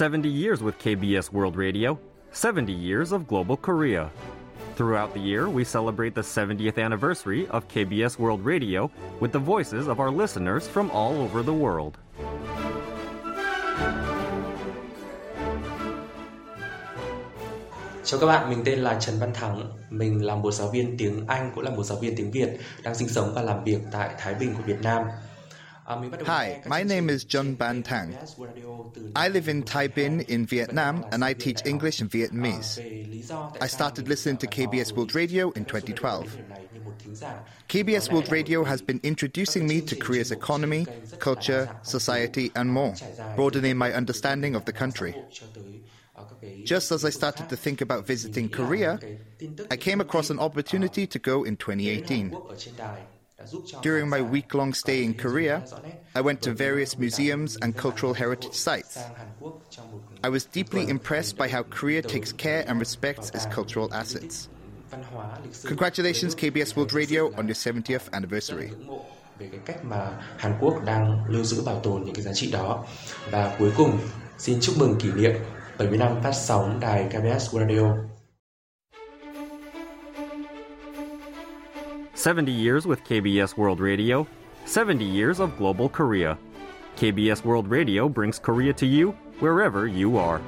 [0.00, 1.98] 70 years with KBS World Radio,
[2.32, 4.08] 70 years of global Korea.
[4.74, 8.90] Throughout the year, we celebrate the 70th anniversary of KBS World Radio
[9.20, 11.98] with the voices of our listeners from all over the world.
[18.04, 19.72] Chào các bạn, mình tên là Trần Văn Thắng.
[19.90, 22.48] Mình là một giáo viên tiếng Anh cũng là một giáo viên tiếng Việt
[22.82, 25.02] đang sinh sống và làm việc tại Thái Bình của Việt Nam.
[25.90, 28.16] Hi, my name is John Ban Tang.
[29.16, 32.78] I live in Binh in Vietnam and I teach English and Vietnamese.
[33.60, 36.36] I started listening to KBS World Radio in 2012.
[37.68, 40.86] KBS World Radio has been introducing me to Korea's economy,
[41.18, 42.94] culture, society, and more,
[43.34, 45.16] broadening my understanding of the country.
[46.64, 49.00] Just as I started to think about visiting Korea,
[49.72, 52.36] I came across an opportunity to go in 2018.
[53.82, 55.62] During my week long stay in Korea,
[56.14, 58.98] I went to various museums and cultural heritage sites.
[60.22, 64.48] I was deeply impressed by how Korea takes care and respects its cultural assets.
[65.64, 68.72] Congratulations, KBS World Radio, on your 70th anniversary.
[69.40, 72.50] về cái cách mà Hàn Quốc đang lưu giữ bảo tồn những cái giá trị
[72.50, 72.84] đó
[73.30, 73.98] và cuối cùng
[74.38, 75.32] xin chúc mừng kỷ niệm
[75.78, 77.96] 70 năm phát sóng đài KBS Radio
[82.20, 84.26] 70 years with KBS World Radio,
[84.66, 86.36] 70 years of global Korea.
[86.96, 90.42] KBS World Radio brings Korea to you wherever you are.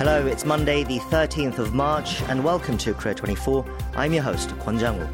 [0.00, 3.66] Hello, it's Monday, the 13th of March, and welcome to Korea 24.
[3.94, 5.06] I'm your host, Kwon Jang-woo.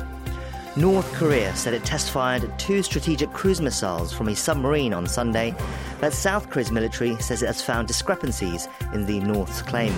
[0.81, 5.57] North Korea said it test fired two strategic cruise missiles from a submarine on Sunday,
[6.01, 9.93] but South Korea's military says it has found discrepancies in the North's claim.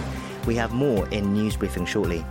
[0.47, 2.25] We have more in news briefing shortly.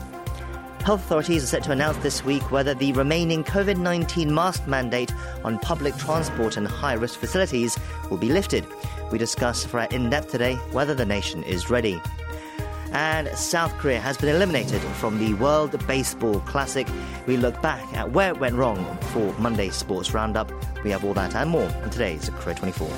[0.84, 5.14] Health authorities are set to announce this week whether the remaining COVID 19 mask mandate
[5.44, 7.78] on public transport and high risk facilities
[8.10, 8.66] will be lifted.
[9.12, 12.02] We discuss for our in depth today whether the nation is ready.
[12.92, 16.88] And South Korea has been eliminated from the World Baseball Classic.
[17.26, 20.52] We look back at where it went wrong for Monday's Sports Roundup.
[20.84, 22.90] We have all that and more in today's Korea 24.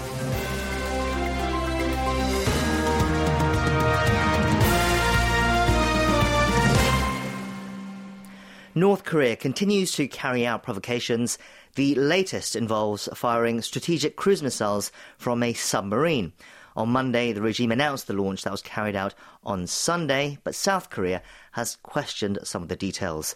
[8.76, 11.38] North Korea continues to carry out provocations.
[11.76, 16.32] The latest involves firing strategic cruise missiles from a submarine.
[16.76, 19.14] On Monday, the regime announced the launch that was carried out
[19.44, 21.22] on Sunday, but South Korea
[21.54, 23.36] has questioned some of the details.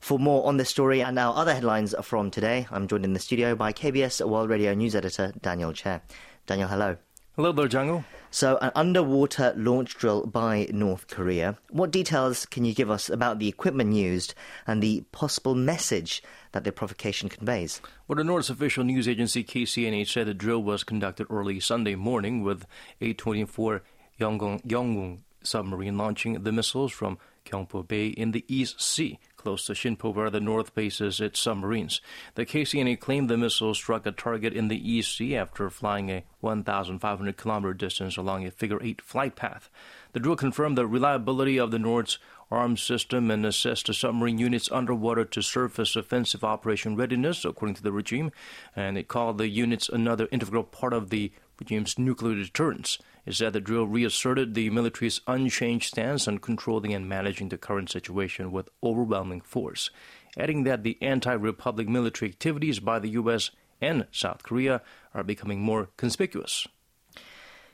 [0.00, 3.20] For more on this story and our other headlines from today, I'm joined in the
[3.20, 6.00] studio by KBS World Radio News Editor Daniel Che.
[6.46, 6.96] Daniel, hello.
[7.36, 8.04] Hello there, Jungle.
[8.30, 11.56] So, an underwater launch drill by North Korea.
[11.70, 14.34] What details can you give us about the equipment used
[14.66, 16.22] and the possible message
[16.54, 17.82] that the provocation conveys?
[18.08, 22.42] Well, the North's official news agency KCNA said the drill was conducted early Sunday morning
[22.42, 22.64] with
[23.02, 23.80] 8.24
[24.18, 30.14] Yongung submarine launching the missiles from Gyeongpo Bay in the East Sea, close to Shinpo,
[30.14, 32.00] where the North bases its submarines.
[32.34, 36.24] The KCNA claimed the missile struck a target in the East Sea after flying a
[36.40, 39.68] 1,500 kilometer distance along a figure eight flight path.
[40.12, 42.18] The drill confirmed the reliability of the North's
[42.50, 47.82] arms system and assessed the submarine unit's underwater to surface offensive operation readiness, according to
[47.82, 48.30] the regime,
[48.76, 52.98] and it called the units another integral part of the regime's nuclear deterrence.
[53.26, 57.90] It said the drill reasserted the military's unchanged stance on controlling and managing the current
[57.90, 59.90] situation with overwhelming force,
[60.36, 63.50] adding that the anti republic military activities by the U.S.
[63.80, 64.82] and South Korea
[65.14, 66.66] are becoming more conspicuous.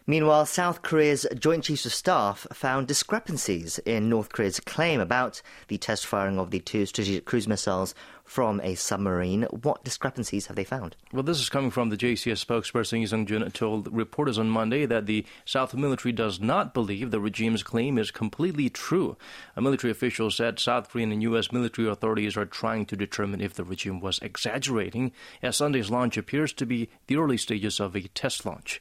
[0.06, 5.78] Meanwhile, South Korea's Joint Chiefs of Staff found discrepancies in North Korea's claim about the
[5.78, 9.42] test firing of the two strategic cruise missiles from a submarine.
[9.42, 10.96] What discrepancies have they found?
[11.12, 15.06] Well, this is coming from the JCS spokesperson Lee Sung-jun told reporters on Monday that
[15.06, 19.16] the South military does not believe the regime's claim is completely true.
[19.56, 21.50] A military official said South Korean and U.S.
[21.52, 26.52] military authorities are trying to determine if the regime was exaggerating, as Sunday's launch appears
[26.54, 28.80] to be the early stages of a test launch.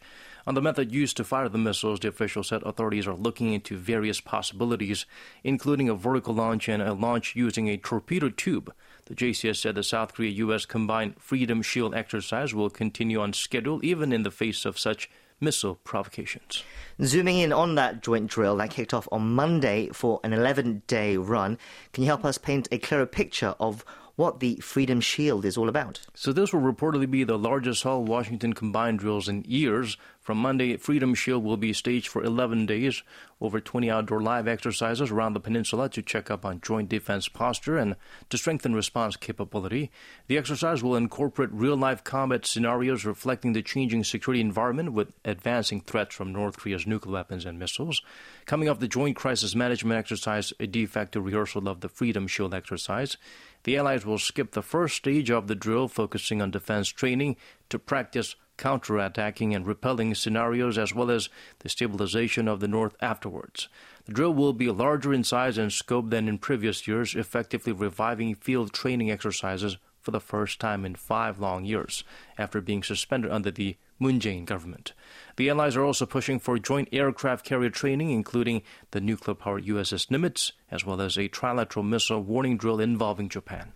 [0.49, 3.77] On the method used to fire the missiles, the official said authorities are looking into
[3.77, 5.05] various possibilities,
[5.43, 8.73] including a vertical launch and a launch using a torpedo tube.
[9.05, 10.65] The JCS said the South Korea U.S.
[10.65, 15.07] combined Freedom Shield exercise will continue on schedule even in the face of such
[15.39, 16.63] missile provocations.
[16.99, 21.15] Zooming in on that joint drill that kicked off on Monday for an 11 day
[21.15, 21.59] run,
[21.93, 23.85] can you help us paint a clearer picture of
[24.19, 26.01] what the Freedom Shield is all about.
[26.13, 29.95] So, this will reportedly be the largest Seoul-Washington combined drills in years.
[30.29, 33.01] From Monday, Freedom Shield will be staged for 11 days,
[33.41, 37.77] over 20 outdoor live exercises around the peninsula to check up on joint defense posture
[37.77, 37.95] and
[38.29, 39.89] to strengthen response capability.
[40.27, 45.81] The exercise will incorporate real life combat scenarios reflecting the changing security environment with advancing
[45.81, 48.03] threats from North Korea's nuclear weapons and missiles.
[48.45, 52.53] Coming off the Joint Crisis Management exercise, a de facto rehearsal of the Freedom Shield
[52.53, 53.17] exercise,
[53.63, 57.35] the Allies will skip the first stage of the drill, focusing on defense training
[57.69, 61.29] to practice counterattacking and repelling scenarios as well as
[61.59, 63.69] the stabilization of the North afterwards.
[64.05, 68.35] The drill will be larger in size and scope than in previous years, effectively reviving
[68.35, 72.03] field training exercises for the first time in five long years
[72.37, 74.93] after being suspended under the Moon Jae-in government.
[75.35, 80.53] The Allies are also pushing for joint aircraft carrier training, including the nuclear-powered USS Nimitz,
[80.71, 83.73] as well as a trilateral missile warning drill involving Japan.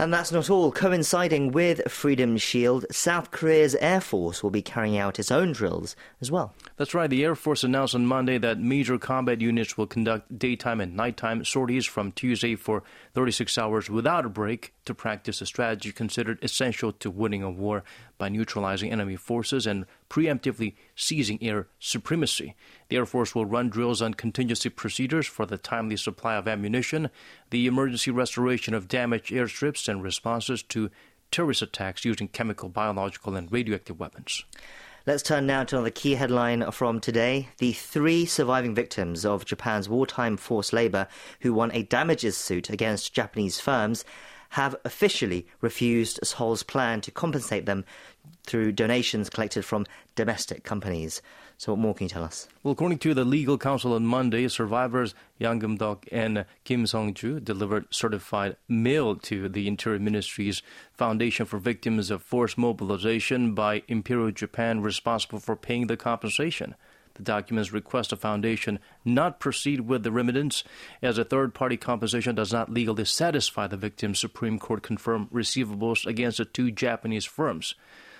[0.00, 0.70] And that's not all.
[0.70, 5.96] Coinciding with Freedom Shield, South Korea's Air Force will be carrying out its own drills
[6.20, 6.54] as well.
[6.76, 7.10] That's right.
[7.10, 11.44] The Air Force announced on Monday that major combat units will conduct daytime and nighttime
[11.44, 12.84] sorties from Tuesday for
[13.14, 17.82] 36 hours without a break to practice a strategy considered essential to winning a war
[18.18, 22.54] by neutralizing enemy forces and preemptively seizing air supremacy.
[22.88, 27.10] The Air Force will run drills on contingency procedures for the timely supply of ammunition,
[27.50, 30.90] the emergency restoration of damaged airstrips, and responses to
[31.30, 34.44] terrorist attacks using chemical, biological, and radioactive weapons.
[35.06, 37.48] Let's turn now to another key headline from today.
[37.58, 41.08] The three surviving victims of Japan's wartime forced labor
[41.40, 44.04] who won a damages suit against Japanese firms
[44.50, 47.84] have officially refused Seoul's plan to compensate them
[48.46, 51.22] through donations collected from domestic companies.
[51.58, 52.46] So, what more can you tell us?
[52.62, 57.86] Well, according to the legal counsel on Monday, survivors Yang Gum-dok and Kim Song-ju delivered
[57.90, 64.82] certified mail to the Interior Ministry's Foundation for Victims of Forced Mobilization by Imperial Japan,
[64.82, 66.76] responsible for paying the compensation.
[67.18, 70.62] The documents request a foundation not proceed with the remittance,
[71.02, 76.06] as a third party compensation does not legally satisfy the victim's Supreme Court confirmed receivables
[76.06, 77.74] against the two Japanese firms.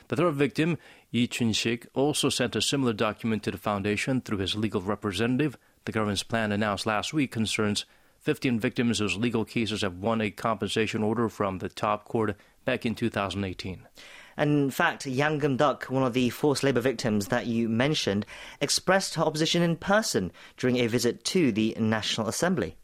[0.09, 0.79] The third victim,
[1.11, 5.59] Yi Chun-sik, also sent a similar document to the foundation through his legal representative.
[5.85, 7.85] The government's plan announced last week concerns
[8.21, 12.85] 15 victims whose legal cases have won a compensation order from the top court back
[12.85, 13.87] in 2018.
[14.37, 18.25] And in fact, Yang Gum-duk, one of the forced labour victims that you mentioned,
[18.61, 22.77] expressed her opposition in person during a visit to the National Assembly.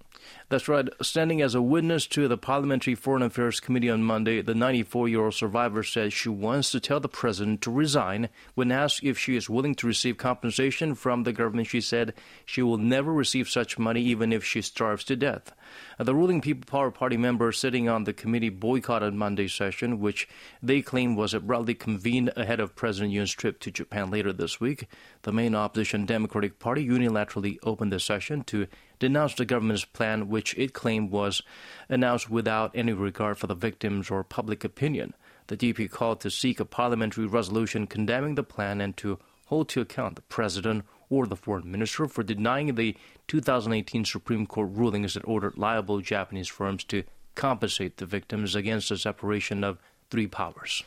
[0.50, 0.88] That's right.
[1.00, 5.24] Standing as a witness to the Parliamentary Foreign Affairs Committee on Monday, the 94 year
[5.24, 8.28] old survivor said she wants to tell the president to resign.
[8.54, 12.12] When asked if she is willing to receive compensation from the government, she said
[12.44, 15.52] she will never receive such money even if she starves to death.
[15.98, 20.28] The ruling People Power Party member sitting on the committee boycotted Monday's session, which
[20.62, 24.88] they claim was abruptly convened ahead of President Yoon's trip to Japan later this week.
[25.22, 28.66] The main opposition Democratic Party unilaterally opened the session to
[28.98, 31.42] denounced the government's plan, which it claimed was
[31.88, 35.14] announced without any regard for the victims or public opinion.
[35.46, 39.80] The DP called to seek a parliamentary resolution condemning the plan and to hold to
[39.80, 42.96] account the president or the foreign minister for denying the
[43.28, 47.04] 2018 Supreme Court rulings that ordered liable Japanese firms to
[47.34, 49.78] compensate the victims against the separation of
[50.10, 50.82] three powers.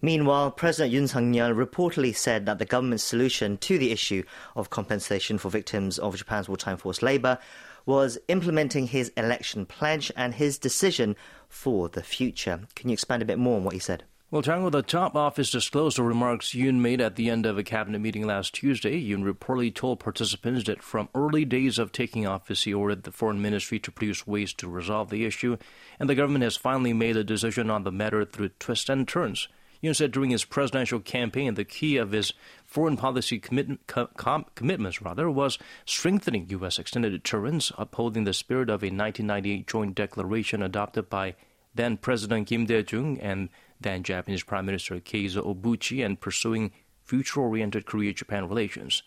[0.00, 4.22] Meanwhile, President Yoon Suk-yeol reportedly said that the government's solution to the issue
[4.54, 7.38] of compensation for victims of Japan's wartime forced labor
[7.84, 11.16] was implementing his election pledge and his decision
[11.48, 12.60] for the future.
[12.76, 14.04] Can you expand a bit more on what he said?
[14.30, 17.64] Well, Chango, the top office disclosed the remarks Yoon made at the end of a
[17.64, 19.02] cabinet meeting last Tuesday.
[19.02, 23.40] Yoon reportedly told participants that from early days of taking office, he ordered the foreign
[23.40, 25.56] ministry to produce ways to resolve the issue,
[25.98, 29.48] and the government has finally made a decision on the matter through twists and turns.
[29.82, 32.32] Yoon said during his presidential campaign, the key of his
[32.64, 36.78] foreign policy commit, com, commitments rather was strengthening U.S.
[36.78, 41.36] extended deterrence, upholding the spirit of a 1998 joint declaration adopted by
[41.74, 46.72] then President Kim Dae-jung and then Japanese Prime Minister Keizo Obuchi, and pursuing
[47.04, 49.04] future-oriented Korea-Japan relations.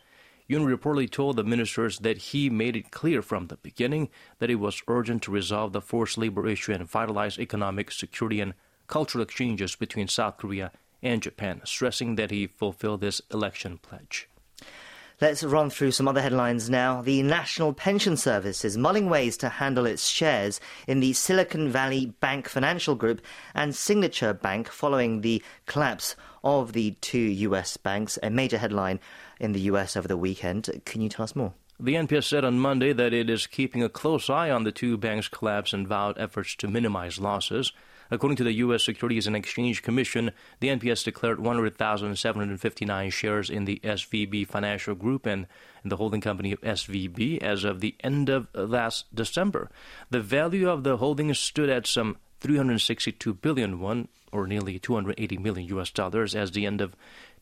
[0.49, 4.09] Yoon reportedly told the ministers that he made it clear from the beginning
[4.39, 8.53] that it was urgent to resolve the forced labor issue and vitalize economic security and
[8.91, 10.71] cultural exchanges between South Korea
[11.01, 14.27] and Japan, stressing that he fulfilled this election pledge.
[15.21, 17.01] Let's run through some other headlines now.
[17.01, 22.07] The National Pension Service is mulling ways to handle its shares in the Silicon Valley
[22.19, 23.21] Bank Financial Group
[23.53, 28.99] and Signature Bank following the collapse of the two US banks, a major headline
[29.39, 30.69] in the US over the weekend.
[30.85, 31.53] Can you tell us more?
[31.79, 34.97] The NPS said on Monday that it is keeping a close eye on the two
[34.97, 37.71] banks' collapse and vowed efforts to minimize losses.
[38.11, 38.83] According to the U.S.
[38.83, 45.47] Securities and Exchange Commission, the NPS declared 100,759 shares in the SVB Financial Group and
[45.85, 49.71] the holding company of SVB as of the end of last December.
[50.09, 55.77] The value of the holdings stood at some 362 billion won, or nearly 280 million
[55.77, 56.95] US dollars, as the end of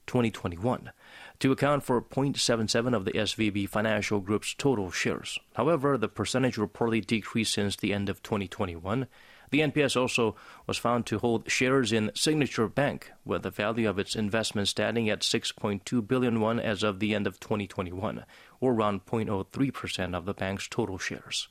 [0.06, 0.92] 2021
[1.40, 5.40] to account for 0.77 of the SVB Financial Group's total shares.
[5.54, 9.08] However, the percentage reportedly decreased since the end of 2021
[9.50, 10.36] the NPS also
[10.68, 15.10] was found to hold shares in Signature Bank, with the value of its investment standing
[15.10, 18.26] at 6.2 billion won as of the end of 2021,
[18.60, 21.48] or around 0.03% of the bank's total shares.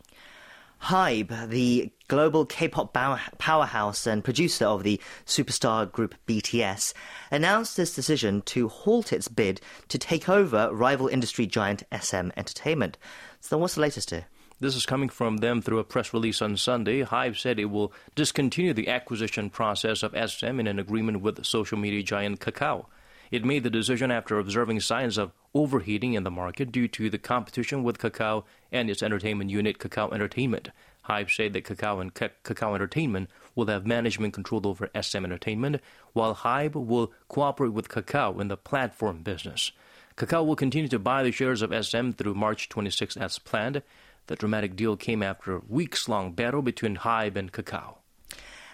[0.82, 2.96] Hybe, the global K-pop
[3.38, 6.94] powerhouse and producer of the superstar group BTS,
[7.32, 12.96] announced its decision to halt its bid to take over rival industry giant SM Entertainment.
[13.40, 14.26] So, what's the latest here?
[14.60, 17.04] This is coming from them through a press release on Sunday.
[17.04, 21.78] Hybe said it will discontinue the acquisition process of SM in an agreement with social
[21.78, 22.86] media giant Kakao.
[23.30, 27.18] It made the decision after observing signs of overheating in the market due to the
[27.18, 30.70] competition with Kakao and its entertainment unit, Kakao Entertainment.
[31.08, 35.80] Hybe said that Kakao and Kakao Entertainment will have management control over SM Entertainment,
[36.14, 39.70] while Hybe will cooperate with Kakao in the platform business.
[40.16, 43.82] Kakao will continue to buy the shares of SM through March 26 as planned.
[44.28, 47.96] The dramatic deal came after a weeks long battle between Hybe and Kakao.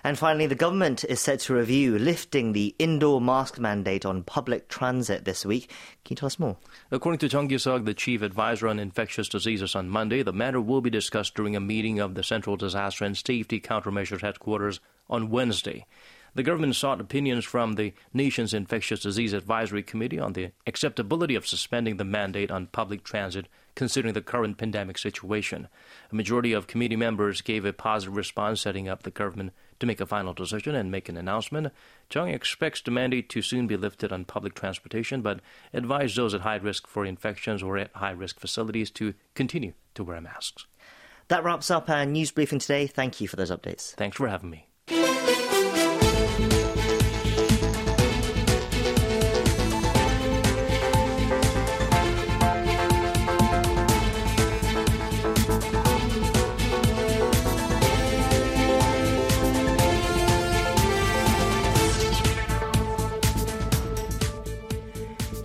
[0.06, 4.68] And finally, the government is set to review lifting the indoor mask mandate on public
[4.68, 5.70] transit this week.
[6.04, 6.58] Can you tell us more?
[6.90, 10.82] According to Chung Ki-seok, the chief advisor on infectious diseases on Monday, the matter will
[10.82, 15.86] be discussed during a meeting of the Central Disaster and Safety Countermeasures Headquarters on Wednesday.
[16.34, 21.46] The government sought opinions from the nation's Infectious Disease Advisory Committee on the acceptability of
[21.46, 25.68] suspending the mandate on public transit considering the current pandemic situation.
[26.10, 30.00] A majority of committee members gave a positive response, setting up the government to make
[30.00, 31.72] a final decision and make an announcement.
[32.08, 35.40] Chung expects the mandate to soon be lifted on public transportation, but
[35.72, 40.04] advised those at high risk for infections or at high risk facilities to continue to
[40.04, 40.66] wear masks.
[41.28, 42.86] That wraps up our news briefing today.
[42.86, 43.94] Thank you for those updates.
[43.94, 44.68] Thanks for having me.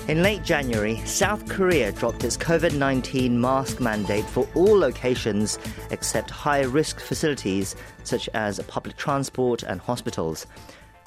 [0.09, 5.59] In late January, South Korea dropped its COVID 19 mask mandate for all locations
[5.91, 10.47] except high risk facilities such as public transport and hospitals.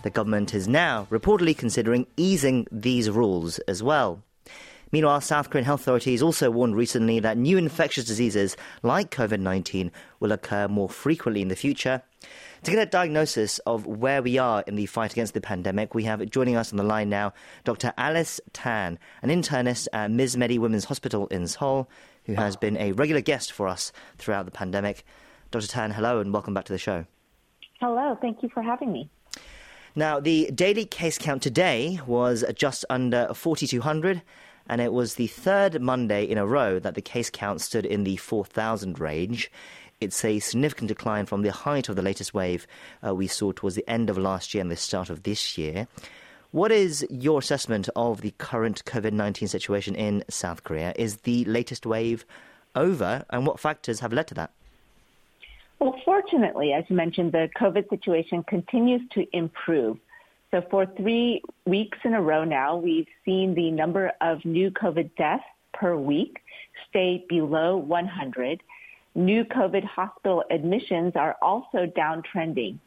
[0.04, 4.22] The government is now reportedly considering easing these rules as well.
[4.92, 9.90] Meanwhile, South Korean health authorities also warned recently that new infectious diseases like COVID 19
[10.20, 12.02] will occur more frequently in the future
[12.64, 16.04] to get a diagnosis of where we are in the fight against the pandemic, we
[16.04, 17.32] have joining us on the line now
[17.64, 17.92] Dr.
[17.98, 21.90] Alice Tan, an internist at MizMedi Women's Hospital in Seoul,
[22.24, 25.04] who has been a regular guest for us throughout the pandemic.
[25.50, 25.66] Dr.
[25.66, 27.04] Tan, hello and welcome back to the show.
[27.80, 29.10] Hello, thank you for having me.
[29.96, 34.22] Now, the daily case count today was just under 4,200,
[34.68, 38.04] and it was the third Monday in a row that the case count stood in
[38.04, 39.50] the 4,000 range.
[40.02, 42.66] It's a significant decline from the height of the latest wave
[43.06, 45.86] uh, we saw towards the end of last year and the start of this year.
[46.50, 50.92] What is your assessment of the current COVID 19 situation in South Korea?
[50.96, 52.26] Is the latest wave
[52.74, 54.50] over, and what factors have led to that?
[55.78, 59.98] Well, fortunately, as you mentioned, the COVID situation continues to improve.
[60.50, 65.10] So, for three weeks in a row now, we've seen the number of new COVID
[65.16, 66.40] deaths per week
[66.88, 68.62] stay below 100
[69.14, 72.78] new COVID hospital admissions are also downtrending.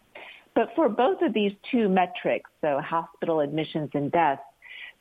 [0.55, 4.41] But for both of these two metrics, so hospital admissions and deaths,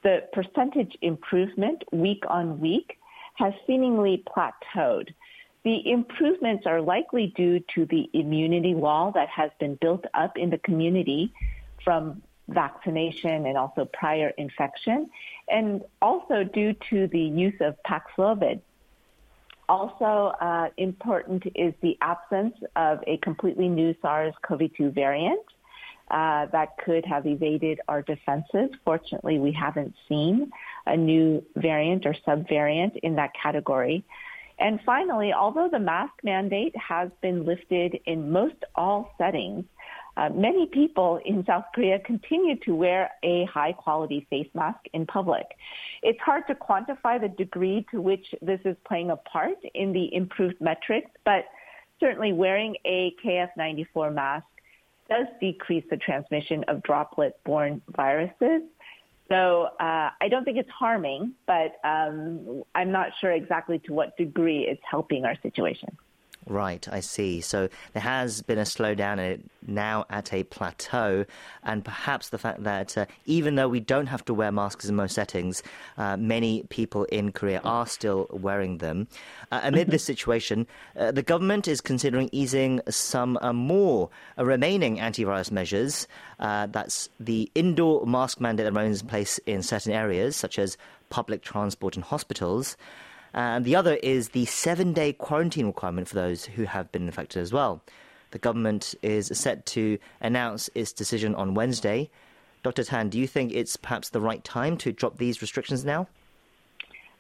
[0.02, 2.98] the percentage improvement week on week
[3.34, 5.08] has seemingly plateaued.
[5.64, 10.50] The improvements are likely due to the immunity wall that has been built up in
[10.50, 11.32] the community
[11.82, 15.08] from vaccination and also prior infection,
[15.48, 18.60] and also due to the use of Paxlovid,
[19.68, 25.44] also uh, important is the absence of a completely new SARS-CoV-2 variant
[26.10, 28.70] uh, that could have evaded our defenses.
[28.84, 30.50] Fortunately, we haven't seen
[30.86, 34.04] a new variant or subvariant in that category.
[34.58, 39.64] And finally, although the mask mandate has been lifted in most all settings,
[40.16, 45.06] uh, many people in South Korea continue to wear a high quality face mask in
[45.06, 45.46] public.
[46.02, 50.14] It's hard to quantify the degree to which this is playing a part in the
[50.14, 51.46] improved metrics, but
[52.00, 54.46] certainly wearing a KF94 mask
[55.08, 58.62] does decrease the transmission of droplet borne viruses.
[59.28, 64.16] So uh, I don't think it's harming, but um, I'm not sure exactly to what
[64.16, 65.96] degree it's helping our situation.
[66.46, 67.40] Right, I see.
[67.40, 71.24] So there has been a slowdown and now at a plateau,
[71.62, 74.94] and perhaps the fact that uh, even though we don't have to wear masks in
[74.94, 75.62] most settings,
[75.96, 79.08] uh, many people in Korea are still wearing them.
[79.50, 80.66] Uh, amid this situation,
[80.98, 86.06] uh, the government is considering easing some uh, more uh, remaining antivirus measures.
[86.38, 90.76] that's the indoor mask mandate that remains in place in certain areas, such as
[91.08, 92.76] public transport and hospitals.
[93.34, 97.42] And the other is the seven day quarantine requirement for those who have been infected
[97.42, 97.82] as well.
[98.30, 102.10] The government is set to announce its decision on Wednesday.
[102.62, 102.84] Dr.
[102.84, 106.06] Tan, do you think it's perhaps the right time to drop these restrictions now?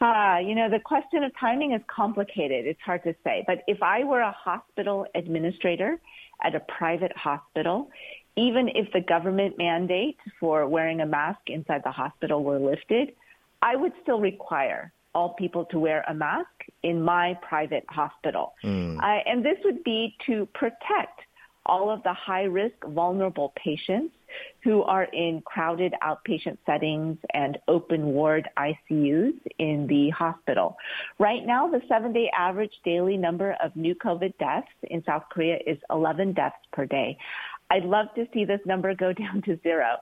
[0.00, 2.66] Uh, you know, the question of timing is complicated.
[2.66, 3.44] It's hard to say.
[3.46, 6.00] But if I were a hospital administrator
[6.42, 7.90] at a private hospital,
[8.36, 13.14] even if the government mandate for wearing a mask inside the hospital were lifted,
[13.62, 16.48] I would still require all people to wear a mask
[16.82, 18.54] in my private hospital.
[18.64, 18.98] Mm.
[18.98, 21.20] Uh, and this would be to protect
[21.66, 24.14] all of the high risk, vulnerable patients
[24.62, 30.76] who are in crowded outpatient settings and open ward ICUs in the hospital.
[31.18, 35.58] Right now, the seven day average daily number of new COVID deaths in South Korea
[35.66, 37.16] is 11 deaths per day.
[37.70, 39.96] I'd love to see this number go down to zero.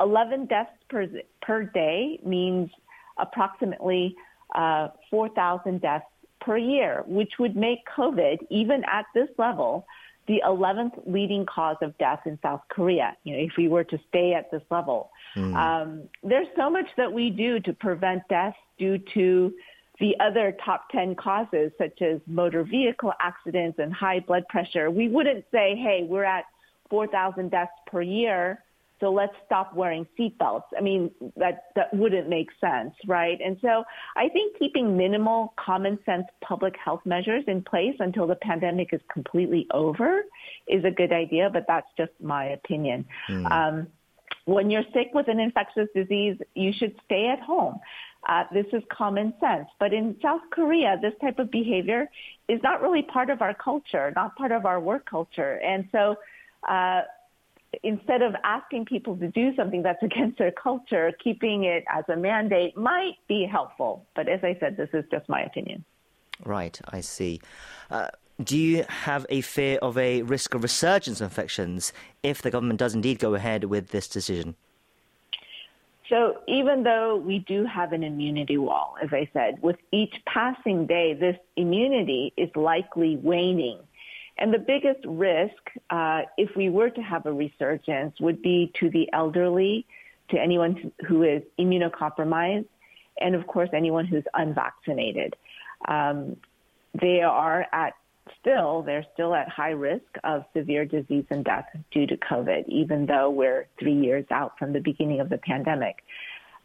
[0.00, 1.06] 11 deaths per,
[1.42, 2.70] per day means
[3.18, 4.14] approximately
[4.54, 6.04] uh, 4,000 deaths
[6.40, 9.86] per year, which would make COVID, even at this level,
[10.26, 13.98] the 11th leading cause of death in South Korea, you know, if we were to
[14.08, 15.10] stay at this level.
[15.36, 15.54] Mm.
[15.56, 19.52] Um, there's so much that we do to prevent deaths due to
[19.98, 24.90] the other top 10 causes, such as motor vehicle accidents and high blood pressure.
[24.90, 26.44] We wouldn't say, hey, we're at
[26.88, 28.62] 4,000 deaths per year
[29.00, 30.64] so let's stop wearing seatbelts.
[30.76, 33.38] I mean, that, that wouldn't make sense, right?
[33.42, 33.84] And so
[34.16, 39.00] I think keeping minimal common sense public health measures in place until the pandemic is
[39.12, 40.22] completely over
[40.68, 43.06] is a good idea, but that's just my opinion.
[43.28, 43.50] Mm.
[43.50, 43.86] Um,
[44.44, 47.80] when you're sick with an infectious disease, you should stay at home.
[48.28, 49.66] Uh, this is common sense.
[49.78, 52.10] But in South Korea, this type of behavior
[52.48, 55.54] is not really part of our culture, not part of our work culture.
[55.64, 56.16] And so,
[56.68, 57.02] uh,
[57.82, 62.16] instead of asking people to do something that's against their culture, keeping it as a
[62.16, 64.06] mandate might be helpful.
[64.14, 65.84] But as I said, this is just my opinion.
[66.44, 67.40] Right, I see.
[67.90, 68.08] Uh,
[68.42, 72.78] do you have a fear of a risk of resurgence of infections if the government
[72.78, 74.54] does indeed go ahead with this decision?
[76.08, 80.86] So even though we do have an immunity wall, as I said, with each passing
[80.86, 83.78] day, this immunity is likely waning
[84.40, 85.52] and the biggest risk,
[85.90, 89.86] uh, if we were to have a resurgence, would be to the elderly,
[90.30, 92.66] to anyone who is immunocompromised,
[93.20, 95.36] and of course, anyone who's unvaccinated.
[95.86, 96.36] Um,
[97.00, 97.92] they are at
[98.40, 103.06] still, they're still at high risk of severe disease and death due to COVID, even
[103.06, 105.96] though we're three years out from the beginning of the pandemic.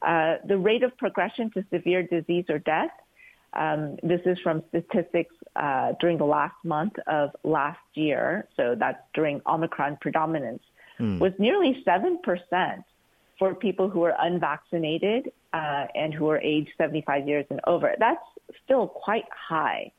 [0.02, 2.92] Uh, the rate of progression to severe disease or death
[3.56, 9.02] um, this is from statistics uh, during the last month of last year, so that's
[9.14, 10.64] during Omicron predominance,
[11.00, 11.20] mm.
[11.20, 12.84] was nearly 7%
[13.40, 17.94] for people who are unvaccinated uh, and who are age 75 years and over.
[18.00, 18.22] That's
[18.64, 19.92] still quite high.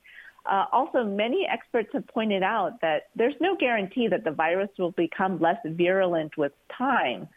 [0.44, 4.92] Uh, also, many experts have pointed out that there's no guarantee that the virus will
[4.92, 7.28] become less virulent with time,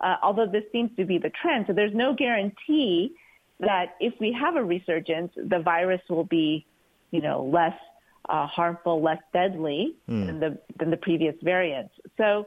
[0.00, 1.66] uh, although this seems to be the trend.
[1.66, 3.14] So there's no guarantee
[3.60, 6.66] that if we have a resurgence, the virus will be,
[7.10, 7.76] you know, less
[8.28, 10.26] uh, harmful, less deadly mm.
[10.26, 11.94] than the than the previous variants.
[12.16, 12.46] So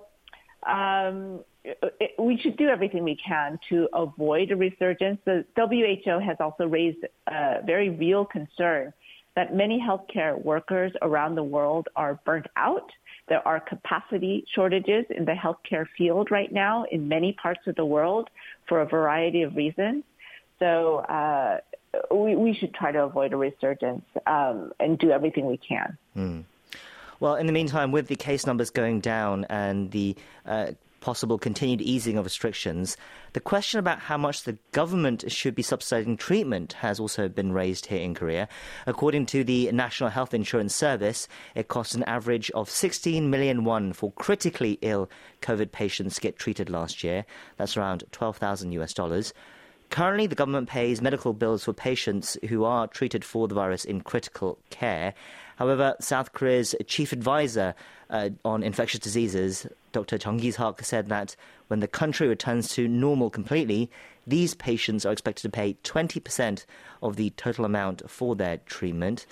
[0.67, 5.20] um, it, we should do everything we can to avoid a resurgence.
[5.26, 8.93] The WHO has also raised a very real concern
[9.36, 12.89] that many healthcare workers around the world are burnt out.
[13.30, 17.86] There are capacity shortages in the healthcare field right now in many parts of the
[17.86, 18.30] world
[18.67, 20.04] for a variety of reasons.
[20.60, 21.60] So uh,
[22.13, 25.98] we, we should try to avoid a resurgence um, and do everything we can.
[26.15, 26.43] Mm.
[27.20, 30.15] Well, in the meantime, with the case numbers going down and the
[30.46, 32.98] uh, possible continued easing of restrictions,
[33.34, 37.88] the question about how much the government should be subsidizing treatment has also been raised
[37.88, 38.48] here in Korea.
[38.86, 43.93] According to the National Health Insurance Service, it costs an average of 16 million won
[43.93, 45.10] for critically ill
[45.41, 47.26] COVID patients get treated last year.
[47.58, 49.34] That's around 12,000 US dollars.
[49.89, 54.02] Currently, the government pays medical bills for patients who are treated for the virus in
[54.02, 55.13] critical care.
[55.56, 57.73] However, South Korea's chief advisor
[58.10, 60.17] uh, on infectious diseases, Dr.
[60.17, 61.36] Chung Gi-seok, said that
[61.67, 63.89] when the country returns to normal completely,
[64.26, 66.65] these patients are expected to pay 20%
[67.02, 69.26] of the total amount for their treatment.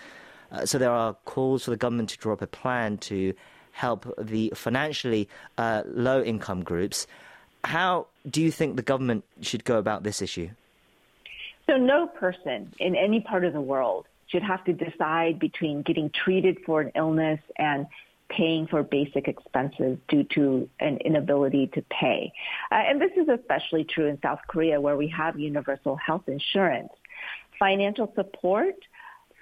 [0.52, 3.34] Uh, so there are calls for the government to draw up a plan to
[3.72, 7.08] help the financially uh, low income groups.
[7.66, 10.50] How do you think the government should go about this issue?
[11.68, 16.12] So, no person in any part of the world should have to decide between getting
[16.12, 17.88] treated for an illness and
[18.30, 22.32] paying for basic expenses due to an inability to pay.
[22.72, 26.90] Uh, and this is especially true in South Korea, where we have universal health insurance.
[27.58, 28.76] Financial support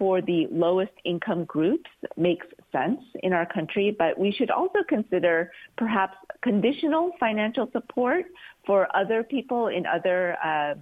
[0.03, 5.49] for the lowest income groups makes sense in our country, but we should also consider
[5.77, 8.25] perhaps conditional financial support
[8.67, 10.73] for other people in other uh,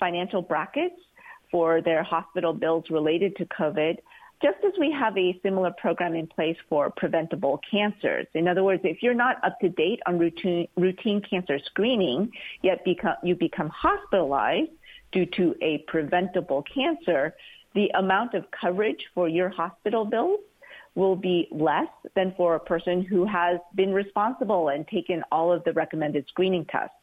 [0.00, 0.96] financial brackets
[1.48, 3.98] for their hospital bills related to COVID,
[4.42, 8.26] just as we have a similar program in place for preventable cancers.
[8.34, 12.84] In other words, if you're not up to date on routine, routine cancer screening, yet
[12.84, 14.72] become, you become hospitalized
[15.12, 17.32] due to a preventable cancer,
[17.76, 20.40] the amount of coverage for your hospital bills
[20.96, 25.62] will be less than for a person who has been responsible and taken all of
[25.64, 26.96] the recommended screening tests.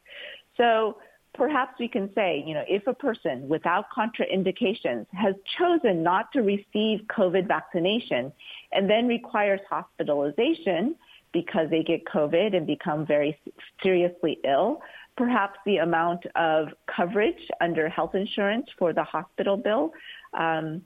[0.56, 0.96] So
[1.32, 6.42] perhaps we can say, you know, if a person without contraindications has chosen not to
[6.42, 8.32] receive COVID vaccination
[8.72, 10.96] and then requires hospitalization
[11.32, 13.38] because they get COVID and become very
[13.80, 14.82] seriously ill,
[15.16, 19.92] perhaps the amount of coverage under health insurance for the hospital bill
[20.38, 20.82] um,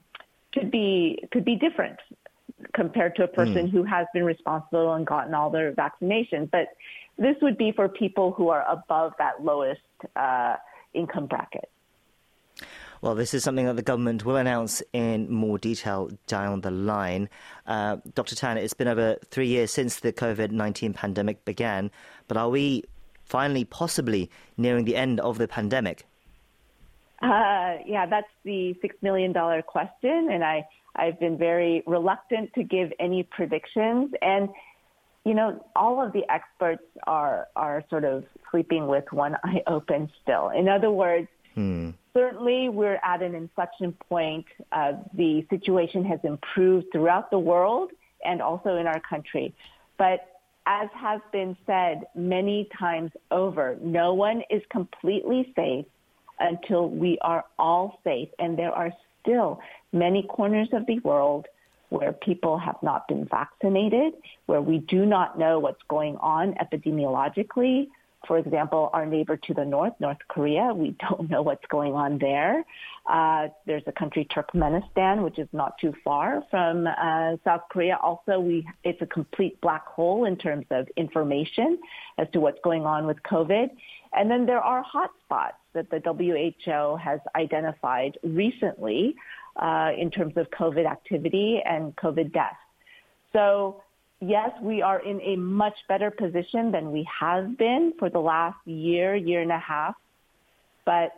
[0.53, 1.99] could be could be different
[2.75, 3.71] compared to a person mm.
[3.71, 6.51] who has been responsible and gotten all their vaccinations.
[6.51, 6.69] But
[7.17, 9.81] this would be for people who are above that lowest
[10.17, 10.57] uh,
[10.95, 11.71] income bracket.
[13.01, 17.29] Well, this is something that the government will announce in more detail down the line.
[17.65, 18.35] Uh, Dr.
[18.35, 21.93] Tan, it's been over three years since the COVID 19 pandemic began,
[22.27, 22.83] but are we
[23.25, 26.07] finally possibly nearing the end of the pandemic?
[27.20, 30.28] Uh, yeah, that's the $6 million question.
[30.31, 34.12] And I, I've been very reluctant to give any predictions.
[34.22, 34.48] And,
[35.24, 40.11] you know, all of the experts are, are sort of sleeping with one eye open
[40.22, 40.50] still.
[40.50, 41.90] In other words, hmm.
[42.14, 44.46] certainly we're at an inflection point.
[44.70, 47.90] Uh, the situation has improved throughout the world
[48.24, 49.54] and also in our country.
[49.96, 50.20] But
[50.66, 55.87] as has been said many times over, no one is completely safe
[56.40, 58.29] until we are all safe.
[58.38, 59.61] And there are still
[59.92, 61.46] many corners of the world
[61.90, 64.14] where people have not been vaccinated,
[64.46, 67.88] where we do not know what's going on epidemiologically.
[68.27, 72.18] For example, our neighbor to the north, North Korea, we don't know what's going on
[72.18, 72.64] there.
[73.09, 77.98] Uh, there's a country, Turkmenistan, which is not too far from uh, South Korea.
[78.03, 81.79] Also, we it's a complete black hole in terms of information
[82.18, 83.70] as to what's going on with COVID.
[84.12, 85.58] And then there are hotspots
[85.91, 89.14] that the WHO has identified recently
[89.57, 92.57] uh, in terms of COVID activity and COVID deaths.
[93.33, 93.83] So
[94.21, 98.59] yes, we are in a much better position than we have been for the last
[98.67, 99.95] year, year and a half.
[100.85, 101.12] But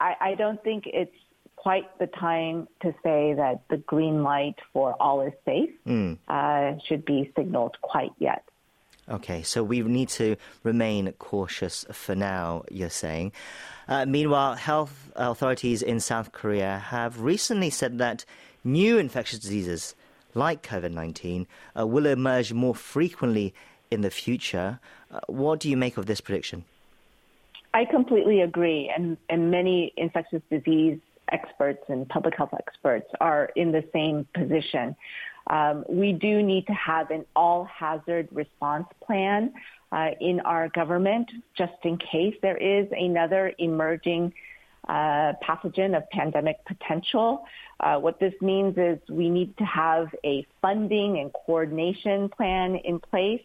[0.00, 1.14] I, I don't think it's
[1.56, 6.18] quite the time to say that the green light for all is safe mm.
[6.28, 8.44] uh, should be signaled quite yet.
[9.08, 13.32] Okay, so we need to remain cautious for now, you're saying.
[13.88, 18.24] Uh, meanwhile, health authorities in South Korea have recently said that
[18.64, 19.94] new infectious diseases
[20.34, 21.46] like COVID 19
[21.78, 23.54] uh, will emerge more frequently
[23.90, 24.80] in the future.
[25.10, 26.64] Uh, what do you make of this prediction?
[27.74, 30.98] I completely agree, and, and many infectious disease
[31.30, 34.96] experts and public health experts are in the same position.
[35.48, 39.52] Um, we do need to have an all hazard response plan
[39.92, 44.32] uh, in our government just in case there is another emerging
[44.88, 47.44] uh, pathogen of pandemic potential.
[47.80, 53.00] Uh, what this means is we need to have a funding and coordination plan in
[53.00, 53.42] place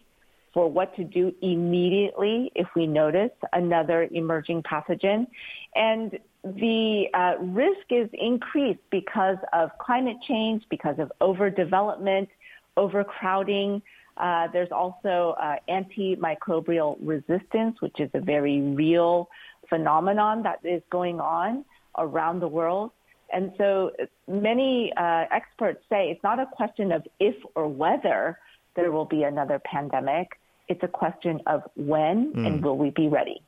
[0.54, 5.26] for what to do immediately if we notice another emerging pathogen.
[5.74, 12.28] And the uh, risk is increased because of climate change, because of overdevelopment,
[12.76, 13.82] overcrowding.
[14.16, 19.28] Uh, there's also uh, antimicrobial resistance, which is a very real
[19.68, 21.64] phenomenon that is going on
[21.96, 22.90] around the world.
[23.32, 23.92] And so
[24.28, 28.38] many uh, experts say it's not a question of if or whether
[28.74, 30.38] there will be another pandemic.
[30.68, 32.46] It's a question of when mm.
[32.46, 33.42] and will we be ready.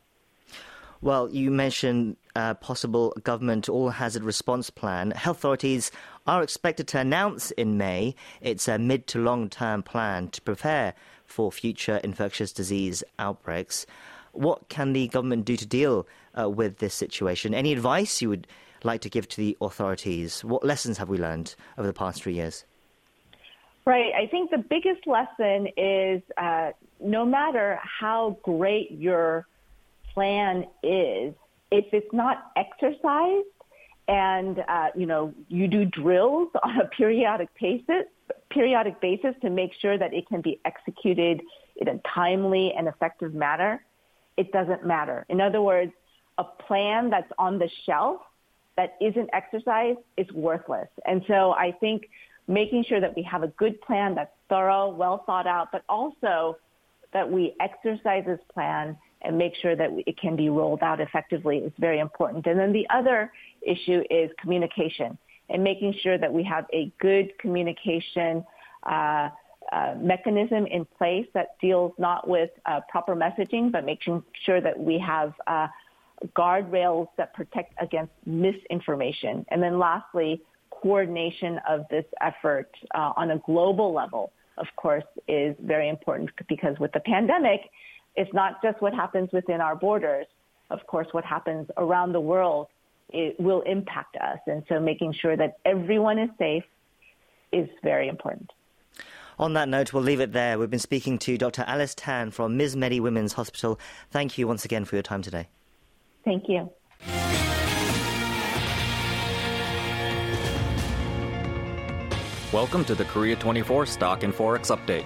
[1.03, 5.11] Well, you mentioned uh, possible government all hazard response plan.
[5.13, 5.91] Health authorities
[6.27, 10.95] are expected to announce in May its a mid to long term plan to prepare
[11.27, 13.87] for future infectious disease outbreaks.
[14.33, 16.07] What can the government do to deal
[16.39, 17.55] uh, with this situation?
[17.55, 18.47] Any advice you would
[18.83, 20.45] like to give to the authorities?
[20.45, 22.65] What lessons have we learned over the past three years?
[23.87, 24.13] Right.
[24.15, 29.47] I think the biggest lesson is uh, no matter how great your
[30.15, 31.35] plan is,
[31.75, 33.49] if it's not exercised
[34.07, 38.05] and uh, you know you do drills on a periodic basis,
[38.51, 41.43] periodic basis to make sure that it can be executed
[41.77, 43.85] in a timely and effective manner,
[44.37, 45.27] it doesn't matter.
[45.29, 45.93] In other words,
[46.39, 48.21] a plan that's on the shelf
[48.77, 50.89] that isn't exercised is worthless.
[51.05, 52.09] And so I think
[52.47, 56.57] making sure that we have a good plan that's thorough, well thought out, but also
[57.13, 61.59] that we exercise this plan and make sure that it can be rolled out effectively
[61.59, 62.47] is very important.
[62.47, 63.33] And then the other
[63.63, 65.19] issue is communication
[65.51, 68.45] and making sure that we have a good communication
[68.85, 69.29] uh,
[69.73, 74.79] uh, mechanism in place that deals not with uh, proper messaging, but making sure that
[74.79, 75.67] we have uh,
[76.37, 79.45] guardrails that protect against misinformation.
[79.49, 85.57] And then lastly, coordination of this effort uh, on a global level, of course, is
[85.63, 87.63] very important because with the pandemic,
[88.17, 90.27] it's not just what happens within our borders.
[90.71, 92.69] Of course, what happens around the world
[93.11, 94.39] it will impact us.
[94.47, 96.65] And so making sure that everyone is safe
[97.53, 98.51] is very important.
[99.39, 100.59] On that note, we'll leave it there.
[100.59, 101.65] We've been speaking to Dr.
[101.67, 103.79] Alice Tan from MizMedi Women's Hospital.
[104.11, 105.49] Thank you once again for your time today.
[106.25, 106.71] Thank you.
[112.53, 115.05] Welcome to the Korea 24 Stock and Forex Update.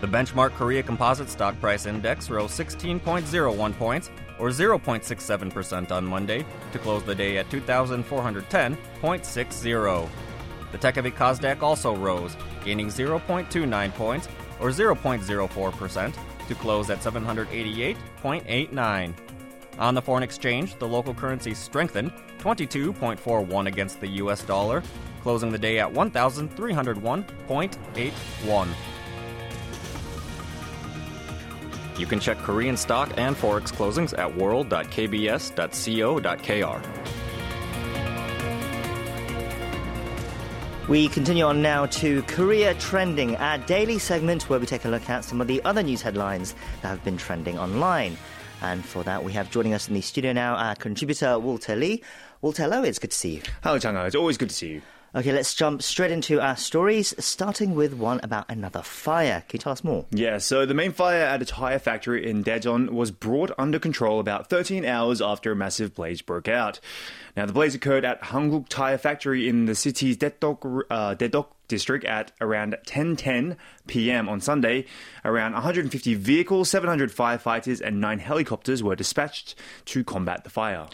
[0.00, 6.78] The benchmark Korea Composite Stock Price Index rose 16.01 points, or 0.67% on Monday, to
[6.78, 10.08] close the day at 2,410.60.
[10.70, 14.28] The tech-heavy Kosdaq also rose, gaining 0.29 points,
[14.60, 16.14] or 0.04%,
[16.46, 19.14] to close at 788.89.
[19.80, 24.80] On the foreign exchange, the local currency strengthened 22.41 against the US dollar,
[25.22, 28.68] closing the day at 1,301.81.
[31.98, 37.08] You can check Korean stock and forex closings at world.kbs.co.kr.
[40.88, 45.10] We continue on now to Korea Trending, our daily segment where we take a look
[45.10, 48.16] at some of the other news headlines that have been trending online.
[48.62, 52.02] And for that, we have joining us in the studio now our contributor Walter Lee.
[52.40, 53.42] Walter, hello, it's good to see you.
[53.62, 54.06] Hello, Chang'e.
[54.06, 54.82] It's always good to see you.
[55.14, 59.42] Okay, let's jump straight into our stories, starting with one about another fire.
[59.48, 60.04] Can you tell us more?
[60.10, 64.20] Yeah, so the main fire at a tyre factory in Daejeon was brought under control
[64.20, 66.78] about 13 hours after a massive blaze broke out.
[67.38, 72.04] Now, the blaze occurred at Hankook Tyre Factory in the city's Daedeok, uh, Daedeok district
[72.04, 74.28] at around 10:10 p.m.
[74.28, 74.84] on Sunday.
[75.24, 79.54] Around 150 vehicles, 700 firefighters, and nine helicopters were dispatched
[79.86, 80.86] to combat the fire.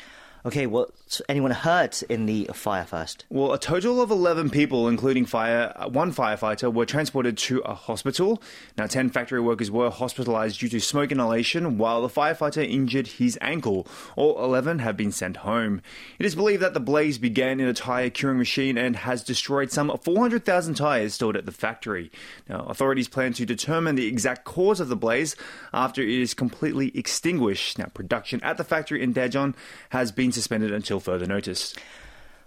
[0.46, 3.24] Okay, was anyone hurt in the fire first?
[3.30, 7.72] Well, a total of 11 people, including fire, uh, one firefighter, were transported to a
[7.72, 8.42] hospital.
[8.76, 13.38] Now, 10 factory workers were hospitalized due to smoke inhalation, while the firefighter injured his
[13.40, 13.86] ankle.
[14.16, 15.80] All 11 have been sent home.
[16.18, 19.72] It is believed that the blaze began in a tire curing machine and has destroyed
[19.72, 22.12] some 400,000 tires stored at the factory.
[22.50, 25.36] Now, authorities plan to determine the exact cause of the blaze
[25.72, 27.78] after it is completely extinguished.
[27.78, 29.54] Now, production at the factory in Daejeon
[29.88, 31.74] has been suspended until further notice.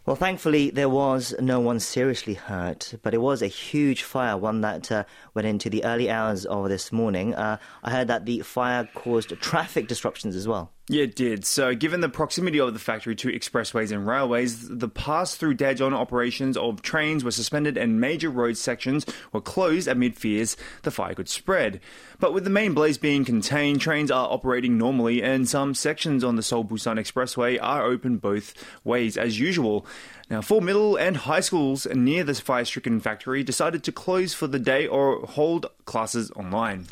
[0.05, 4.61] Well, thankfully, there was no one seriously hurt, but it was a huge fire, one
[4.61, 7.35] that uh, went into the early hours of this morning.
[7.35, 10.71] Uh, I heard that the fire caused traffic disruptions as well.
[10.89, 11.43] Yeah, it did.
[11.43, 15.91] So, given the proximity of the factory to expressways and railways, the pass through Daejeon
[15.91, 21.13] operations of trains were suspended and major road sections were closed amid fears the fire
[21.13, 21.81] could spread.
[22.21, 26.37] But with the main blaze being contained, trains are operating normally and some sections on
[26.37, 28.53] the Seoul Busan Expressway are open both
[28.85, 29.85] ways as usual.
[30.29, 34.47] Now, four middle and high schools near the fire stricken factory decided to close for
[34.47, 36.87] the day or hold classes online.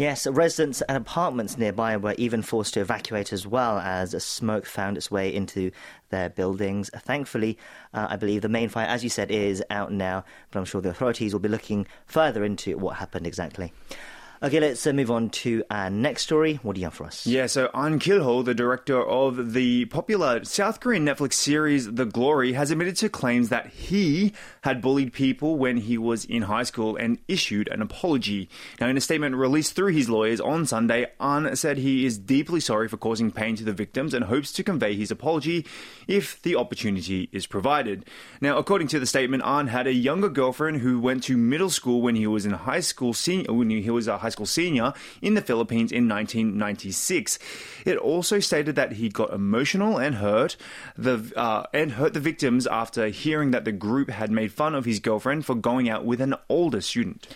[0.00, 4.96] Yes, residents and apartments nearby were even forced to evacuate as well as smoke found
[4.96, 5.72] its way into
[6.08, 6.88] their buildings.
[7.00, 7.58] Thankfully,
[7.92, 10.80] uh, I believe the main fire, as you said, is out now, but I'm sure
[10.80, 13.74] the authorities will be looking further into what happened exactly.
[14.42, 16.54] Okay, let's uh, move on to our next story.
[16.62, 17.26] What do you have for us?
[17.26, 22.54] Yeah, so An Kil-ho, the director of the popular South Korean Netflix series The Glory,
[22.54, 26.96] has admitted to claims that he had bullied people when he was in high school
[26.96, 28.48] and issued an apology.
[28.80, 32.60] Now, in a statement released through his lawyers on Sunday, An said he is deeply
[32.60, 35.66] sorry for causing pain to the victims and hopes to convey his apology
[36.08, 38.06] if the opportunity is provided.
[38.40, 42.00] Now, according to the statement, An had a younger girlfriend who went to middle school
[42.00, 45.34] when he was in high school senior when he was a high school senior in
[45.34, 47.38] the Philippines in 1996.
[47.84, 50.56] It also stated that he got emotional and hurt
[50.96, 54.84] the uh, and hurt the victims after hearing that the group had made fun of
[54.84, 57.26] his girlfriend for going out with an older student.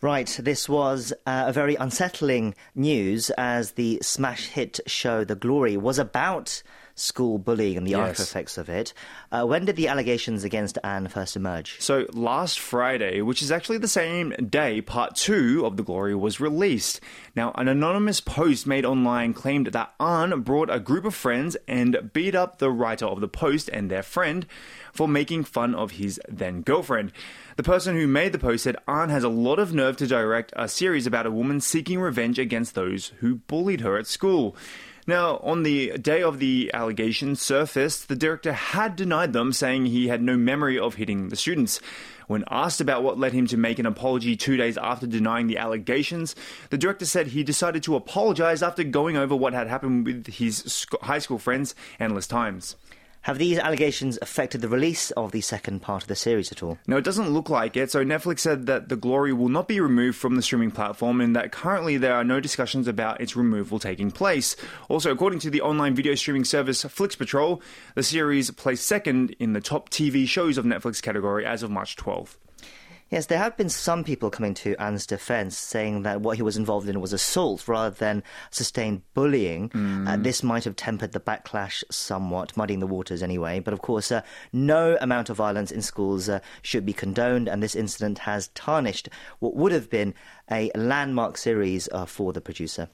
[0.00, 5.78] Right, this was uh, a very unsettling news as the smash hit show The Glory
[5.78, 6.62] was about
[6.96, 8.10] school bullying and the Yes.
[8.10, 8.92] after effects of it.
[9.32, 11.76] Uh, when did the allegations against Ahn first emerge?
[11.80, 16.40] So last Friday, which is actually the same day, part two of The Glory was
[16.40, 17.00] released.
[17.34, 22.10] Now, an anonymous post made online claimed that Ahn brought a group of friends and
[22.12, 24.46] beat up the writer of the post and their friend
[24.92, 27.10] for making fun of his then girlfriend.
[27.56, 30.52] The person who made the post said Ahn has a lot of nerve to direct
[30.54, 34.56] a series about a woman seeking revenge against those who bullied her at school.
[35.06, 40.08] Now, on the day of the allegations surfaced, the director had denied them, saying he
[40.08, 41.78] had no memory of hitting the students.
[42.26, 45.58] When asked about what led him to make an apology two days after denying the
[45.58, 46.34] allegations,
[46.70, 50.86] the director said he decided to apologize after going over what had happened with his
[51.02, 52.76] high school friends endless times.
[53.24, 56.76] Have these allegations affected the release of the second part of the series at all?
[56.86, 57.90] No, it doesn't look like it.
[57.90, 61.34] So Netflix said that The Glory will not be removed from the streaming platform and
[61.34, 64.56] that currently there are no discussions about its removal taking place.
[64.90, 67.62] Also, according to the online video streaming service FlixPatrol,
[67.94, 71.96] the series placed second in the top TV shows of Netflix category as of March
[71.96, 72.36] 12th.
[73.10, 76.56] Yes, there have been some people coming to Ahn's defense saying that what he was
[76.56, 79.70] involved in was assault rather than sustained bullying.
[80.08, 83.60] Uh, this might have tempered the backlash somewhat, muddying the waters anyway.
[83.60, 87.62] But of course, uh, no amount of violence in schools uh, should be condoned, and
[87.62, 90.14] this incident has tarnished what would have been
[90.50, 92.88] a landmark series uh, for the producer.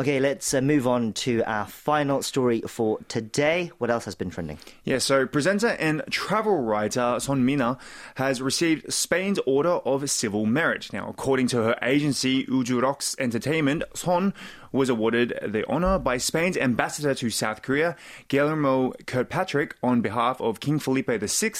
[0.00, 3.70] Okay, let's uh, move on to our final story for today.
[3.76, 4.58] What else has been trending?
[4.82, 7.76] Yeah, so presenter and travel writer Son Mina
[8.14, 10.90] has received Spain's Order of Civil Merit.
[10.90, 14.32] Now, according to her agency Ujurox Entertainment, Son
[14.72, 17.96] was awarded the honor by Spain's ambassador to South Korea,
[18.28, 21.52] Guillermo Kirkpatrick, on behalf of King Felipe VI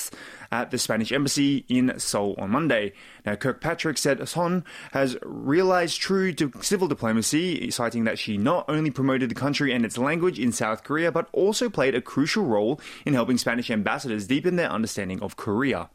[0.53, 2.93] at the Spanish embassy in Seoul on Monday.
[3.25, 9.31] Now, Kirkpatrick said Son has realized true civil diplomacy, citing that she not only promoted
[9.31, 13.15] the country and its language in South Korea, but also played a crucial role in
[13.15, 15.89] helping Spanish ambassadors deepen their understanding of Korea.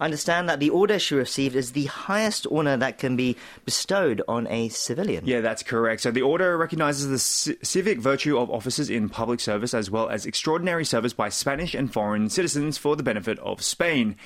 [0.00, 4.22] I understand that the order she received is the highest honor that can be bestowed
[4.26, 5.24] on a civilian.
[5.26, 6.02] Yeah, that's correct.
[6.02, 7.18] So the order recognizes the
[7.54, 11.74] ci- civic virtue of officers in public service as well as extraordinary service by Spanish
[11.74, 14.16] and foreign citizens for the benefit of Spain.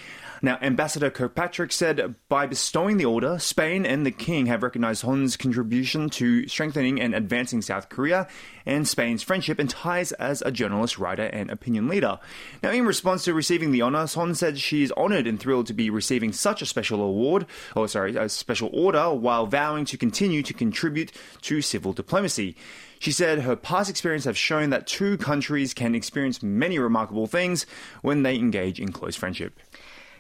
[0.41, 5.37] Now, Ambassador Kirkpatrick said by bestowing the order, Spain and the King have recognized Son's
[5.37, 8.29] contribution to strengthening and advancing South Korea
[8.65, 12.21] and Spain's friendship and ties as a journalist, writer, and opinion leader.
[12.63, 15.75] Now, in response to receiving the honor, Son said she is honored and thrilled to
[15.75, 20.43] be receiving such a special award, or sorry, a special order, while vowing to continue
[20.45, 21.11] to contribute
[21.43, 22.55] to civil diplomacy.
[23.01, 27.65] She said her past experience have shown that two countries can experience many remarkable things
[28.03, 29.59] when they engage in close friendship.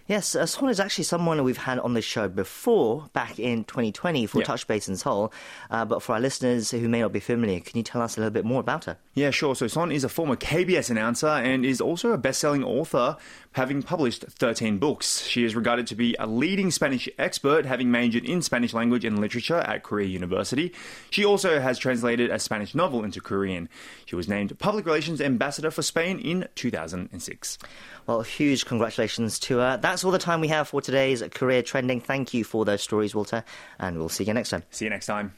[0.08, 4.26] Yes, uh, Son is actually someone we've had on the show before, back in 2020
[4.26, 4.42] for.
[4.48, 5.30] Touch Base in Seoul.
[5.70, 8.20] Uh, but for our listeners who may not be familiar, can you tell us a
[8.20, 8.96] little bit more about her?
[9.12, 9.54] Yeah, sure.
[9.54, 13.18] So Son is a former KBS announcer and is also a best-selling author,
[13.52, 15.26] having published 13 books.
[15.26, 19.18] She is regarded to be a leading Spanish expert, having majored in Spanish language and
[19.18, 20.72] literature at Korea University.
[21.10, 23.68] She also has translated a Spanish novel into Korean.
[24.06, 27.58] She was named Public Relations Ambassador for Spain in 2006.
[28.06, 29.76] Well, huge congratulations to her.
[29.76, 32.00] That's all the time we have for today's Korea Trending.
[32.00, 33.44] Thank you for those stories, Walter,
[33.78, 34.62] and we'll see you next time.
[34.70, 35.34] See you next time.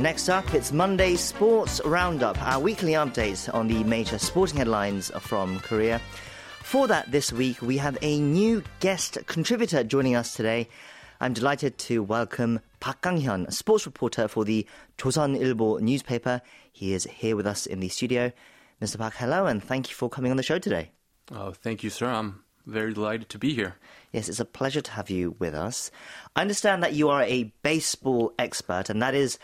[0.00, 5.60] Next up, it's Monday Sports Roundup, our weekly update on the major sporting headlines from
[5.60, 6.00] Korea.
[6.70, 10.68] For that, this week, we have a new guest contributor joining us today.
[11.20, 14.64] I'm delighted to welcome Park Kang-hyun, a sports reporter for the
[14.96, 16.40] Chosun Ilbo newspaper.
[16.70, 18.30] He is here with us in the studio.
[18.80, 18.98] Mr.
[18.98, 20.92] Park, hello, and thank you for coming on the show today.
[21.32, 22.06] Oh, thank you, sir.
[22.06, 23.74] I'm very delighted to be here.
[24.12, 25.90] Yes, it's a pleasure to have you with us.
[26.36, 29.40] I understand that you are a baseball expert, and that is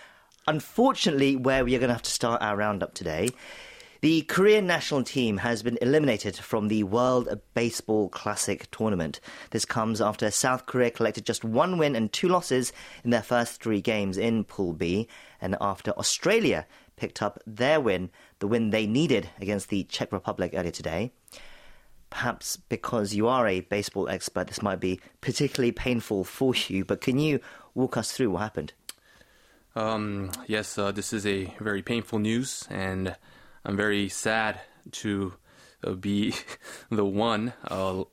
[0.46, 3.30] unfortunately where we are going to have to start our roundup today.
[4.06, 9.18] The Korean national team has been eliminated from the World Baseball Classic tournament.
[9.50, 13.60] This comes after South Korea collected just one win and two losses in their first
[13.60, 15.08] three games in Pool B,
[15.40, 20.52] and after Australia picked up their win, the win they needed against the Czech Republic
[20.54, 21.10] earlier today.
[22.08, 27.00] Perhaps because you are a baseball expert, this might be particularly painful for you, but
[27.00, 27.40] can you
[27.74, 28.72] walk us through what happened?
[29.74, 33.16] Um, yes, uh, this is a very painful news, and
[33.66, 34.60] I'm very sad
[34.92, 35.34] to
[35.82, 36.34] uh, be
[36.90, 38.04] the one uh,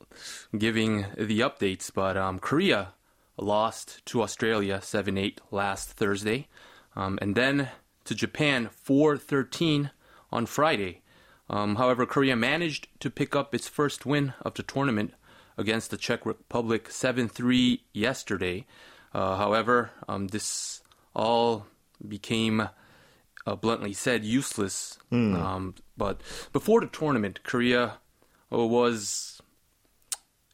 [0.58, 1.92] giving the updates.
[1.94, 2.94] But um, Korea
[3.36, 6.48] lost to Australia 7 8 last Thursday,
[6.96, 7.68] um, and then
[8.04, 9.92] to Japan 4 13
[10.32, 11.02] on Friday.
[11.48, 15.14] Um, however, Korea managed to pick up its first win of the tournament
[15.56, 18.66] against the Czech Republic 7 3 yesterday.
[19.12, 20.82] Uh, however, um, this
[21.14, 21.66] all
[22.06, 22.68] became,
[23.46, 24.98] uh, bluntly said, useless.
[25.12, 25.34] Mm.
[25.34, 26.20] Um, but
[26.52, 27.98] before the tournament, Korea
[28.52, 29.40] uh, was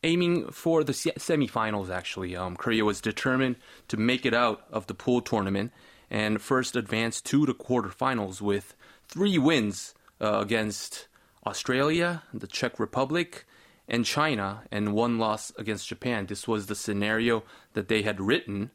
[0.03, 2.35] aiming for the semifinals, actually.
[2.37, 3.57] Um, Korea was determined
[3.89, 5.73] to make it out of the pool tournament
[6.11, 8.75] and first advanced to the quarterfinals with
[9.07, 11.07] three wins uh, against
[11.47, 13.47] Australia, the Czech Republic,
[13.87, 16.27] and China, and one loss against Japan.
[16.27, 17.43] This was the scenario
[17.75, 18.71] that they had written.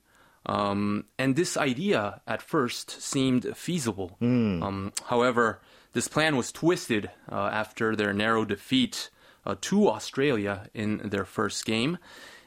[0.45, 4.17] Um, and this idea at first seemed feasible.
[4.21, 4.61] Mm.
[4.61, 5.59] Um, however,
[5.93, 9.09] this plan was twisted uh, after their narrow defeat
[9.45, 11.97] uh, to Australia in their first game.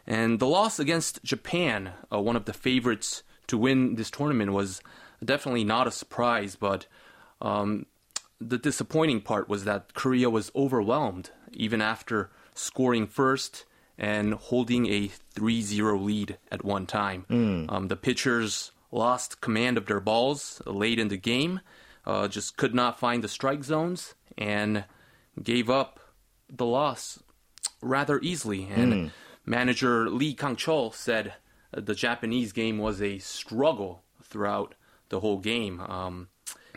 [0.06, 4.80] And the loss against Japan, uh, one of the favorites to win this tournament, was
[5.24, 6.86] definitely not a surprise, but
[7.40, 7.86] um,
[8.40, 13.64] the disappointing part was that Korea was overwhelmed even after scoring first
[13.98, 17.26] and holding a 3 0 lead at one time.
[17.28, 17.70] Mm.
[17.70, 21.60] Um, the pitchers lost command of their balls late in the game,
[22.06, 24.84] uh, just could not find the strike zones, and
[25.42, 26.00] gave up
[26.48, 27.22] the loss
[27.82, 28.68] rather easily.
[28.74, 29.10] And mm.
[29.44, 31.34] manager Lee Kang Chol said
[31.72, 34.74] the Japanese game was a struggle throughout
[35.08, 35.80] the whole game.
[35.80, 36.28] Um,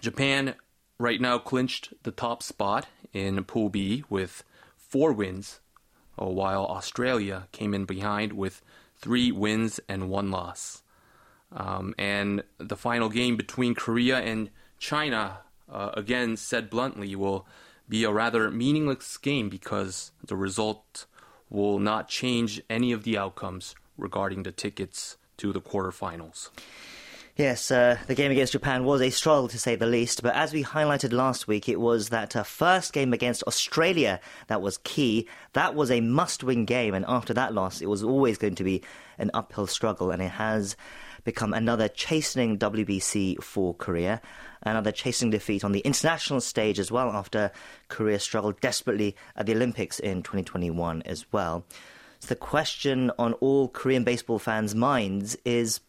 [0.01, 0.55] Japan
[0.97, 4.43] right now clinched the top spot in Pool B with
[4.77, 5.59] four wins,
[6.15, 8.61] while Australia came in behind with
[8.95, 10.83] three wins and one loss.
[11.51, 15.39] Um, and the final game between Korea and China,
[15.69, 17.45] uh, again said bluntly, will
[17.89, 21.05] be a rather meaningless game because the result
[21.49, 26.49] will not change any of the outcomes regarding the tickets to the quarterfinals.
[27.41, 30.53] Yes, uh, the game against Japan was a struggle to say the least, but as
[30.53, 35.27] we highlighted last week, it was that uh, first game against Australia that was key.
[35.53, 38.63] That was a must win game, and after that loss, it was always going to
[38.63, 38.83] be
[39.17, 40.75] an uphill struggle, and it has
[41.23, 44.21] become another chastening WBC for Korea,
[44.61, 47.49] another chastening defeat on the international stage as well after
[47.87, 51.65] Korea struggled desperately at the Olympics in 2021 as well.
[52.19, 55.79] So the question on all Korean baseball fans' minds is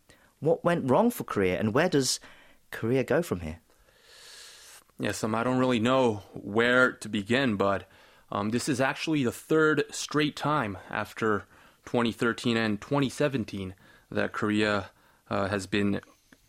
[0.43, 2.19] what went wrong for Korea and where does
[2.73, 3.61] Korea go from here?
[4.99, 7.89] Yes, um, I don't really know where to begin, but
[8.31, 11.45] um, this is actually the third straight time after
[11.87, 13.75] 2013 and 2017
[14.11, 14.91] that Korea
[15.31, 16.01] uh, has been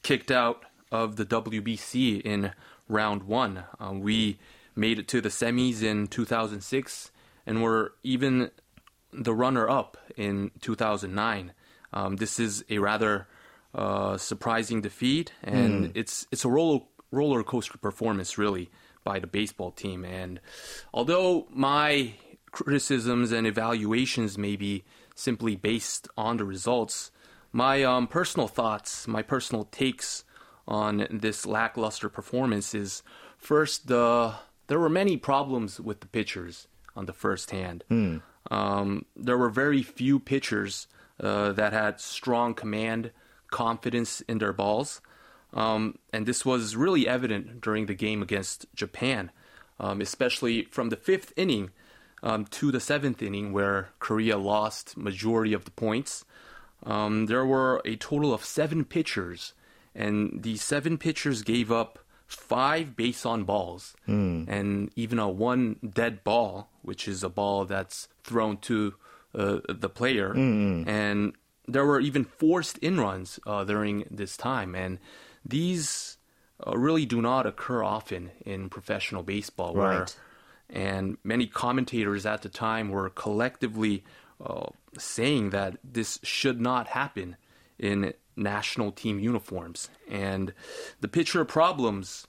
[0.02, 2.52] kicked out of the WBC in
[2.90, 3.64] round one.
[3.80, 4.40] Um, we
[4.76, 7.12] made it to the semis in 2006
[7.46, 8.50] and were even
[9.12, 11.54] the runner up in 2009.
[11.92, 13.28] Um, this is a rather
[13.74, 15.92] uh, surprising defeat, and mm.
[15.96, 18.70] it's it's a roller roller coaster performance really
[19.04, 20.04] by the baseball team.
[20.06, 20.40] And
[20.94, 22.14] although my
[22.52, 24.84] criticisms and evaluations may be
[25.16, 27.12] simply based on the results,
[27.52, 30.24] my um, personal thoughts, my personal takes
[30.68, 33.04] on this lackluster performance is
[33.38, 34.34] first the
[34.68, 37.84] there were many problems with the pitchers on the first hand.
[37.90, 38.22] Mm.
[38.50, 40.88] Um, there were very few pitchers
[41.20, 43.12] uh, that had strong command
[43.54, 45.00] confidence in their balls.
[45.54, 49.32] Um, and this was really evident during the game against Japan,
[49.80, 51.70] um, especially from the fifth inning
[52.24, 56.26] um, to the seventh inning, where Korea lost majority of the points.
[56.86, 59.54] Um, there were a total of seven pitchers,
[59.94, 64.48] and the seven pitchers gave up five base on balls mm.
[64.48, 68.96] and even a one dead ball, which is a ball that's thrown to
[69.36, 70.34] uh, the player.
[70.34, 70.88] Mm.
[70.88, 71.34] And
[71.68, 75.00] there were even forced in runs uh, during this time, and
[75.46, 76.18] these
[76.66, 80.16] uh, really do not occur often in professional baseball, right.
[80.70, 84.04] and many commentators at the time were collectively
[84.44, 87.36] uh, saying that this should not happen
[87.80, 89.90] in national team uniforms.
[90.10, 90.54] And
[91.02, 92.28] the pitcher problems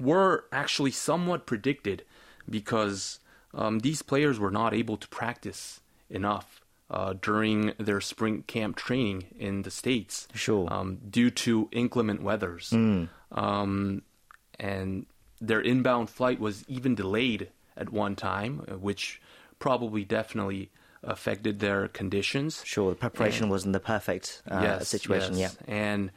[0.00, 2.04] were actually somewhat predicted
[2.48, 3.20] because
[3.54, 9.24] um, these players were not able to practice enough uh, during their spring camp training
[9.38, 10.28] in the states.
[10.34, 10.72] Sure.
[10.72, 13.08] Um, due to inclement weathers, mm.
[13.32, 14.02] um,
[14.58, 15.06] and
[15.40, 19.20] their inbound flight was even delayed at one time, which
[19.58, 20.70] probably definitely
[21.02, 22.62] affected their conditions.
[22.64, 25.36] Sure, the preparation and, wasn't the perfect uh, yes, situation.
[25.36, 25.56] Yes.
[25.66, 26.10] Yeah, and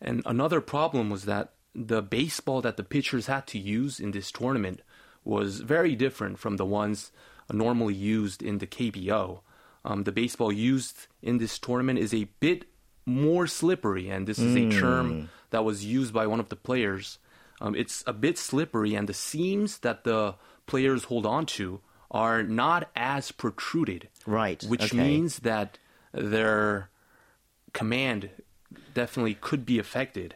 [0.00, 4.30] and another problem was that the baseball that the pitchers had to use in this
[4.32, 4.82] tournament
[5.24, 7.12] was very different from the ones
[7.52, 9.40] normally used in the KBO.
[9.84, 12.66] Um, the baseball used in this tournament is a bit
[13.06, 14.68] more slippery, and this is mm.
[14.68, 15.24] a term hmm.
[15.50, 17.18] that was used by one of the players.
[17.60, 20.34] Um, it's a bit slippery, and the seams that the
[20.66, 24.08] players hold on to are not as protruded.
[24.26, 24.62] Right.
[24.64, 24.96] Which okay.
[24.96, 25.78] means that
[26.12, 26.90] their
[27.72, 28.30] command
[28.94, 30.34] definitely could be affected.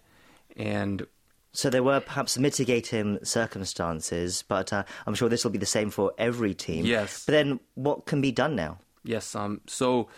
[0.56, 1.06] And
[1.52, 5.90] so there were perhaps mitigating circumstances, but uh, I'm sure this will be the same
[5.90, 6.84] for every team.
[6.84, 7.24] Yes.
[7.26, 8.78] But then what can be done now?
[9.04, 9.34] Yes.
[9.34, 9.60] Um.
[9.66, 10.08] So,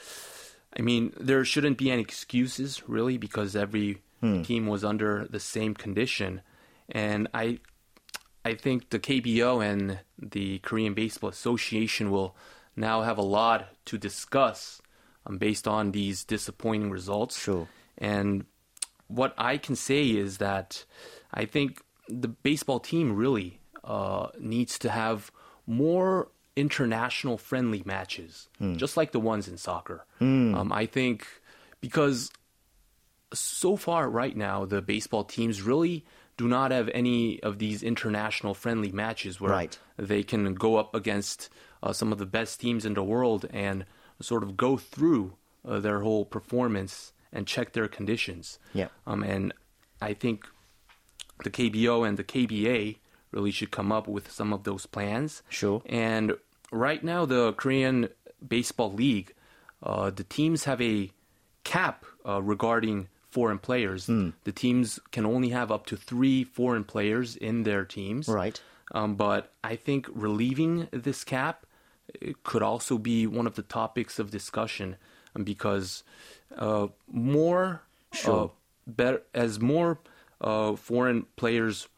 [0.76, 4.42] I mean, there shouldn't be any excuses really because every hmm.
[4.42, 6.40] team was under the same condition,
[6.88, 7.58] and I
[8.44, 12.36] I think the KBO and the Korean Baseball Association will
[12.76, 14.80] now have a lot to discuss
[15.26, 17.40] um, based on these disappointing results.
[17.40, 17.66] Sure.
[17.98, 18.44] And
[19.08, 20.84] what I can say is that
[21.34, 25.32] I think the baseball team really uh, needs to have
[25.66, 28.76] more international friendly matches, mm.
[28.76, 30.04] just like the ones in soccer.
[30.20, 30.56] Mm.
[30.56, 31.26] Um, I think
[31.80, 32.30] because
[33.32, 36.04] so far right now the baseball teams really
[36.36, 39.78] do not have any of these international friendly matches where right.
[39.96, 41.48] they can go up against
[41.82, 43.84] uh, some of the best teams in the world and
[44.20, 45.34] sort of go through
[45.66, 48.58] uh, their whole performance and check their conditions.
[48.72, 48.88] Yeah.
[49.06, 49.52] Um, and
[50.00, 50.46] I think
[51.42, 52.96] the KBO and the KBA
[53.30, 55.42] really should come up with some of those plans.
[55.48, 55.82] Sure.
[55.86, 56.36] And
[56.70, 58.08] right now, the Korean
[58.46, 59.34] Baseball League,
[59.82, 61.10] uh, the teams have a
[61.64, 64.06] cap uh, regarding foreign players.
[64.06, 64.32] Mm.
[64.44, 68.28] The teams can only have up to three foreign players in their teams.
[68.28, 68.60] Right.
[68.92, 71.66] Um, but I think relieving this cap
[72.44, 74.96] could also be one of the topics of discussion
[75.34, 76.02] um, because
[76.56, 78.44] uh, more, sure.
[78.44, 78.48] uh,
[78.86, 79.98] better as more
[80.40, 81.88] uh, foreign players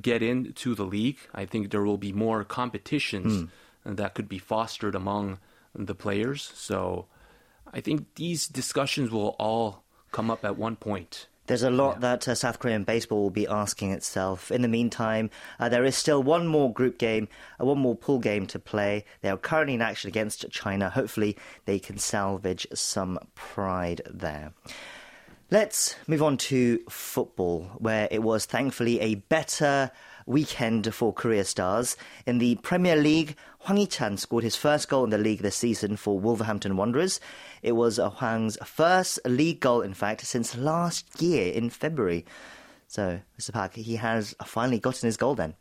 [0.00, 3.48] get into the league, I think there will be more competitions mm.
[3.84, 5.38] That could be fostered among
[5.74, 6.52] the players.
[6.54, 7.06] So
[7.72, 11.26] I think these discussions will all come up at one point.
[11.46, 12.00] There's a lot yeah.
[12.00, 14.52] that uh, South Korean baseball will be asking itself.
[14.52, 17.26] In the meantime, uh, there is still one more group game,
[17.60, 19.04] uh, one more pool game to play.
[19.20, 20.90] They are currently in action against China.
[20.90, 24.52] Hopefully, they can salvage some pride there.
[25.50, 29.90] Let's move on to football, where it was thankfully a better
[30.30, 31.96] weekend for Korea Stars.
[32.24, 35.96] In the Premier League, Hwang Hee-chan scored his first goal in the league this season
[35.96, 37.20] for Wolverhampton Wanderers.
[37.62, 42.24] It was Hwang's first league goal, in fact, since last year in February.
[42.86, 43.52] So, Mr.
[43.52, 45.54] Park, he has finally gotten his goal then.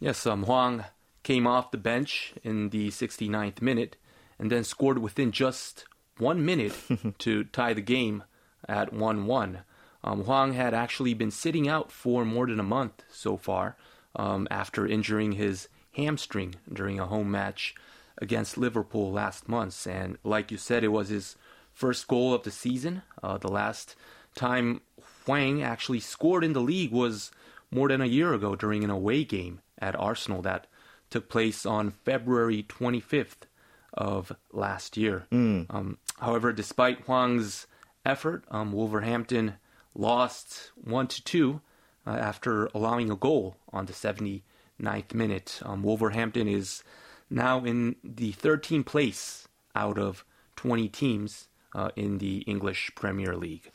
[0.00, 0.84] Yes, um, Hwang
[1.22, 3.96] came off the bench in the 69th minute
[4.38, 5.84] and then scored within just
[6.18, 6.74] one minute
[7.18, 8.24] to tie the game
[8.66, 9.58] at 1 1.
[10.04, 13.76] Um, Hwang had actually been sitting out for more than a month so far
[14.14, 17.74] um, after injuring his hamstring during a home match
[18.18, 19.86] against Liverpool last month.
[19.86, 21.36] And like you said, it was his
[21.72, 23.02] first goal of the season.
[23.22, 23.96] Uh, the last
[24.34, 24.82] time
[25.24, 27.32] Hwang actually scored in the league was
[27.70, 30.66] more than a year ago during an away game at Arsenal that
[31.08, 33.46] took place on February 25th
[33.94, 35.26] of last year.
[35.32, 35.66] Mm.
[35.70, 37.66] Um, however, despite Hwang's
[38.04, 39.54] effort, um, Wolverhampton
[39.94, 41.60] lost 1 to 2
[42.06, 45.60] uh, after allowing a goal on the 79th minute.
[45.64, 46.82] Um, Wolverhampton is
[47.30, 50.24] now in the 13th place out of
[50.56, 53.70] 20 teams uh, in the English Premier League.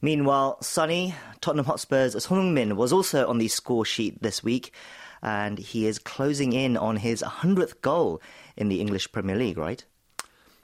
[0.00, 4.72] Meanwhile, Sonny, Tottenham Hotspur's Son Heung-min was also on the score sheet this week,
[5.22, 8.20] and he is closing in on his 100th goal
[8.56, 9.84] in the English Premier League, right?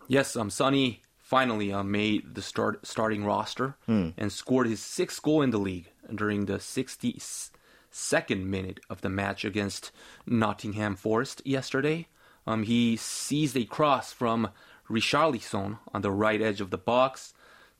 [0.09, 4.15] Yes, um, Sonny finally uh, made the start, starting roster mm.
[4.17, 9.45] and scored his sixth goal in the league during the 62nd minute of the match
[9.45, 9.93] against
[10.27, 12.07] Nottingham Forest yesterday.
[12.47, 14.49] Um, he seized a cross from
[14.89, 17.35] Richarlison on the right edge of the box,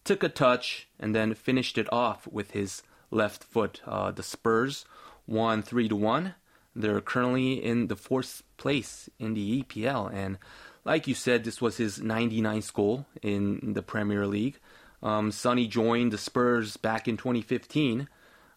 [0.05, 3.81] took a touch, and then finished it off with his left foot.
[3.87, 4.85] Uh, the Spurs
[5.27, 6.35] won 3 to 1.
[6.77, 10.13] they're currently in the fourth place in the EPL.
[10.13, 10.37] And
[10.89, 14.59] like you said, this was his 99th goal in the Premier League.
[15.03, 18.09] Um, Sonny joined the Spurs back in 2015,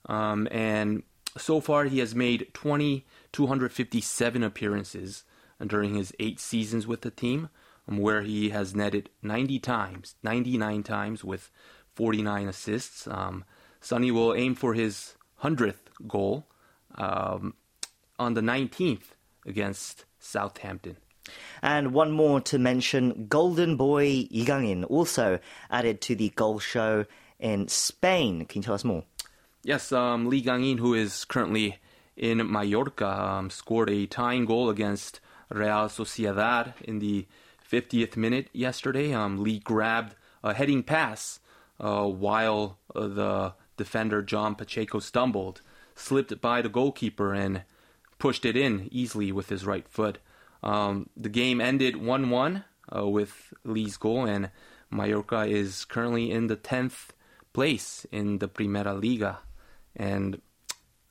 [0.06, 1.04] um, and
[1.38, 5.26] so far he has made 20, 257 appearances
[5.68, 7.50] during his eight seasons with the team,
[7.90, 11.52] um, where he has netted 90 times, 99 times with
[11.96, 13.08] 49 assists.
[13.08, 13.44] Um,
[13.82, 16.48] Sonny will aim for his 100th goal
[16.96, 17.56] um,
[18.18, 19.16] on the 19th
[19.46, 20.96] against Southampton.
[21.62, 27.06] And one more to mention Golden Boy Lee Gang-in, also added to the goal show
[27.40, 28.46] in Spain.
[28.46, 29.04] Can you tell us more?
[29.64, 31.78] Yes, um, Lee Gang-in, who is currently
[32.18, 35.20] in Mallorca, um, scored a tying goal against
[35.50, 37.28] Real Sociedad in the
[37.70, 39.14] 50th minute yesterday.
[39.14, 41.40] Um, Lee grabbed a heading pass
[41.80, 45.62] uh, while uh, the defender Jon Pacheco stumbled,
[45.96, 47.64] slipped by the goalkeeper, and
[48.20, 50.20] pushed it in easily with his right foot.
[50.64, 52.64] Um, the game ended 1 1
[52.95, 54.49] uh, with Lee's goal, and
[54.89, 57.09] Mallorca is currently in the 10th
[57.53, 59.39] place in the Primera Liga.
[59.95, 60.41] And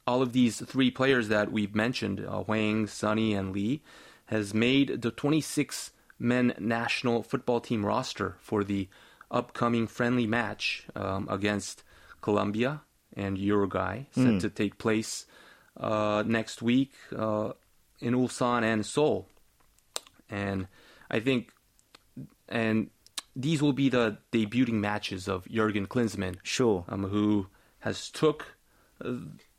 [0.07, 3.83] all of these three players that we've mentioned, uh, Hwang, Sonny, and Lee,
[4.27, 8.89] has made the 26 men national football team roster for the
[9.31, 11.83] upcoming friendly match um, against
[12.21, 12.83] Colombia
[13.17, 14.41] and Uruguay, set mm.
[14.41, 15.27] to take place
[15.77, 17.53] uh, next week uh,
[18.01, 19.30] in Ulsan and Seoul
[20.31, 20.69] and
[21.11, 21.53] I think
[22.49, 22.91] and
[23.37, 27.47] these will be the debuting matches of Jurgen Klinsmann, sure, um, who
[27.81, 28.57] has took
[29.05, 29.13] uh,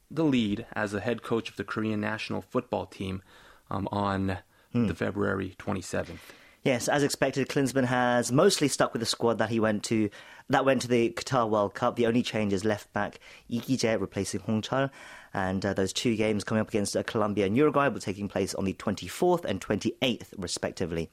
[0.10, 3.22] the lead as a head coach of the Korean national football team
[3.70, 4.40] um, on
[4.74, 4.88] hmm.
[4.88, 6.20] the February 27th.
[6.64, 10.10] Yes, as expected, Klinsmann has mostly stuck with the squad that he went to
[10.50, 11.96] that went to the Qatar World Cup.
[11.96, 13.20] The only change is left back
[13.50, 14.92] Lee Ki-jae replacing Hong Chul,
[15.34, 18.28] and uh, those two games coming up against uh, Colombia and Uruguay will be taking
[18.28, 21.10] place on the 24th and 28th, respectively.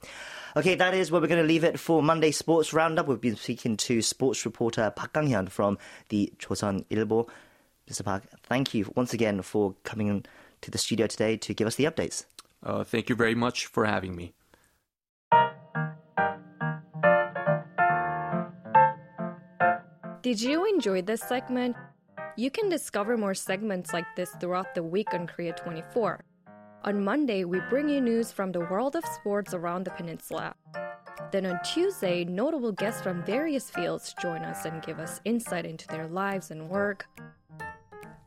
[0.57, 3.07] Okay, that is where we're going to leave it for Monday Sports Roundup.
[3.07, 7.29] We've been speaking to sports reporter Park Kang-hyun from the Chosun Ilbo.
[7.89, 8.05] Mr.
[8.05, 10.25] Park, thank you once again for coming
[10.61, 12.25] to the studio today to give us the updates.
[12.63, 14.35] Uh, thank you very much for having me.
[20.23, 21.77] Did you enjoy this segment?
[22.39, 26.23] You can discover more segments like this throughout the week on Korea 24.
[26.85, 30.55] On Monday, we bring you news from the world of sports around the peninsula.
[31.33, 35.89] Then on Tuesday, notable guests from various fields join us and give us insight into
[35.89, 37.09] their lives and work.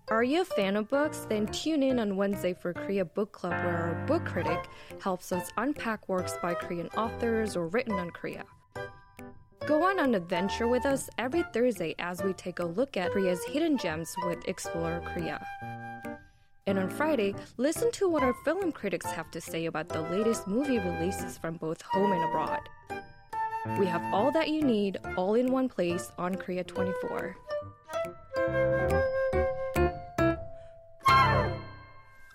[0.09, 1.25] Are you a fan of books?
[1.29, 4.67] Then tune in on Wednesday for Korea Book Club, where our book critic
[4.99, 8.43] helps us unpack works by Korean authors or written on Korea.
[9.67, 13.43] Go on an adventure with us every Thursday as we take a look at Korea's
[13.43, 15.45] hidden gems with Explorer Korea.
[16.65, 20.47] And on Friday, listen to what our film critics have to say about the latest
[20.47, 22.61] movie releases from both home and abroad.
[23.77, 27.35] We have all that you need all in one place on Korea 24.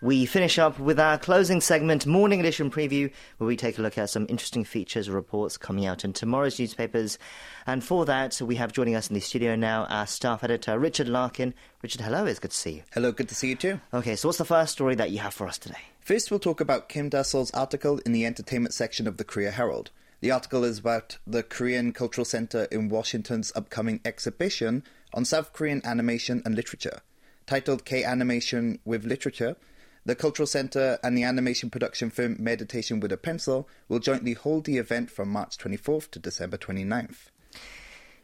[0.03, 3.97] We finish up with our closing segment, Morning Edition Preview, where we take a look
[3.97, 7.19] at some interesting features or reports coming out in tomorrow's newspapers.
[7.67, 11.09] And for that, we have joining us in the studio now our staff editor, Richard
[11.09, 11.55] Larkin.
[11.81, 12.83] Richard, hello, it's good to see you.
[12.93, 13.81] Hello, good to see you too.
[13.95, 15.81] Okay, so what's the first story that you have for us today?
[16.03, 19.93] First, we'll talk about Kim Da-seol's article in the entertainment section of the Korea Herald.
[20.21, 24.85] The article is about the Korean Cultural Center in Washington's upcoming exhibition
[25.15, 27.01] on South Korean animation and literature.
[27.47, 29.57] Titled K Animation with Literature,
[30.07, 34.65] the Cultural Center and the animation production firm Meditation with a Pencil will jointly hold
[34.65, 37.31] the event from March 24th to December 29th.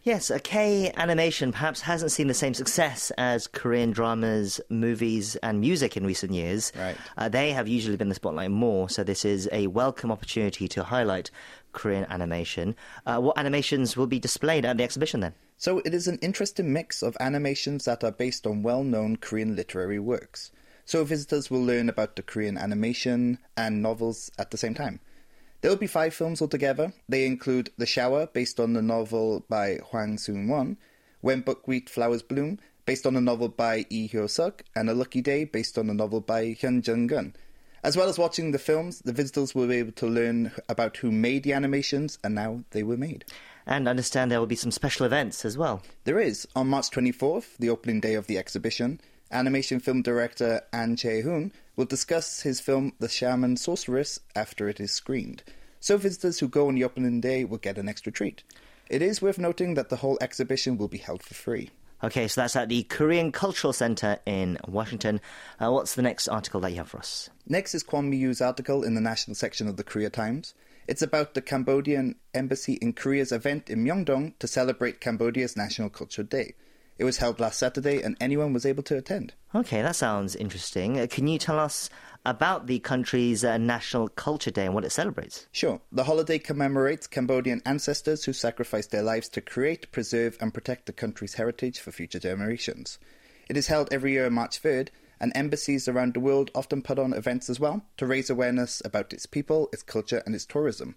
[0.04, 5.60] Yes, a K animation perhaps hasn't seen the same success as Korean dramas, movies, and
[5.60, 6.72] music in recent years.
[6.76, 6.96] Right.
[7.16, 10.84] Uh, they have usually been the spotlight more, so this is a welcome opportunity to
[10.84, 11.32] highlight
[11.72, 12.76] Korean animation.
[13.06, 15.34] Uh, what animations will be displayed at the exhibition then?
[15.56, 19.56] So it is an interesting mix of animations that are based on well known Korean
[19.56, 20.52] literary works
[20.84, 25.00] so visitors will learn about the Korean animation and novels at the same time.
[25.60, 26.92] There will be five films altogether.
[27.08, 30.76] They include The Shower, based on the novel by Hwang Seung-won,
[31.20, 35.44] When Buckwheat Flowers Bloom, based on a novel by Lee Hyo-suk, and A Lucky Day,
[35.44, 37.34] based on a novel by Hyun Jung-gun.
[37.84, 41.10] As well as watching the films, the visitors will be able to learn about who
[41.10, 43.24] made the animations and how they were made.
[43.66, 45.82] And understand there will be some special events as well.
[46.04, 46.46] There is.
[46.56, 49.00] On March 24th, the opening day of the exhibition,
[49.32, 54.92] animation film director An Chae-hoon will discuss his film The Shaman Sorceress after it is
[54.92, 55.42] screened.
[55.80, 58.44] So visitors who go on the opening day will get an extra treat.
[58.88, 61.70] It is worth noting that the whole exhibition will be held for free.
[62.04, 65.20] Okay, so that's at the Korean Cultural Center in Washington.
[65.60, 67.30] Uh, what's the next article that you have for us?
[67.46, 70.54] Next is Kwon Mi-yu's article in the national section of the Korea Times.
[70.88, 76.24] It's about the Cambodian embassy in Korea's event in Myeongdong to celebrate Cambodia's National Culture
[76.24, 76.54] Day.
[76.98, 79.34] It was held last Saturday and anyone was able to attend.
[79.54, 80.98] Okay, that sounds interesting.
[80.98, 81.90] Uh, can you tell us
[82.24, 85.46] about the country's uh, National Culture Day and what it celebrates?
[85.52, 85.80] Sure.
[85.90, 90.92] The holiday commemorates Cambodian ancestors who sacrificed their lives to create, preserve, and protect the
[90.92, 92.98] country's heritage for future generations.
[93.48, 94.88] It is held every year on March 3rd,
[95.22, 99.12] and embassies around the world often put on events as well to raise awareness about
[99.12, 100.96] its people, its culture, and its tourism.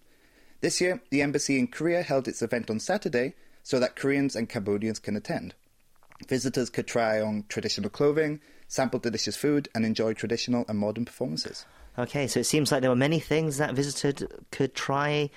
[0.61, 4.49] This year, the embassy in Korea held its event on Saturday so that Koreans and
[4.49, 5.53] Cambodians can attend.
[6.27, 11.65] Visitors could try on traditional clothing, sample delicious food, and enjoy traditional and modern performances.
[11.97, 15.29] Okay, so it seems like there were many things that visitors could try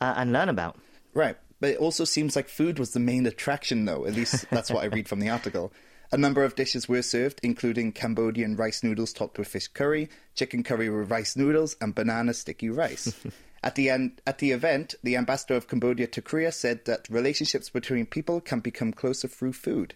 [0.00, 0.78] uh, and learn about.
[1.14, 4.06] Right, but it also seems like food was the main attraction, though.
[4.06, 5.72] At least that's what I read from the article.
[6.12, 10.62] A number of dishes were served, including Cambodian rice noodles topped with fish curry, chicken
[10.62, 13.12] curry with rice noodles, and banana sticky rice.
[13.62, 17.70] at the end, at the event, the ambassador of Cambodia to Korea said that relationships
[17.70, 19.94] between people can become closer through food.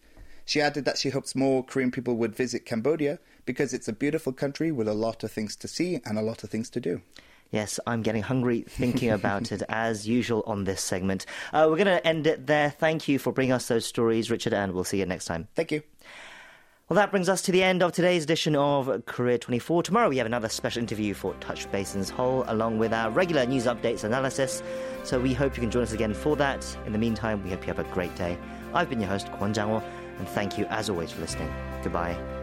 [0.51, 4.33] She added that she hopes more Korean people would visit Cambodia because it's a beautiful
[4.33, 7.03] country with a lot of things to see and a lot of things to do.
[7.53, 11.25] Yes, I'm getting hungry thinking about it as usual on this segment.
[11.53, 12.71] Uh, we're going to end it there.
[12.71, 15.47] Thank you for bringing us those stories, Richard, and we'll see you next time.
[15.55, 15.85] Thank you.
[16.89, 19.85] Well, that brings us to the end of today's edition of Korea 24.
[19.85, 23.47] Tomorrow we have another special interview for Touch Base in Seoul, along with our regular
[23.47, 24.65] news updates analysis.
[25.05, 26.67] So we hope you can join us again for that.
[26.87, 28.37] In the meantime, we hope you have a great day.
[28.75, 29.83] I've been your host, Kwon Jang-ho
[30.21, 31.51] and thank you as always for listening.
[31.83, 32.40] Goodbye.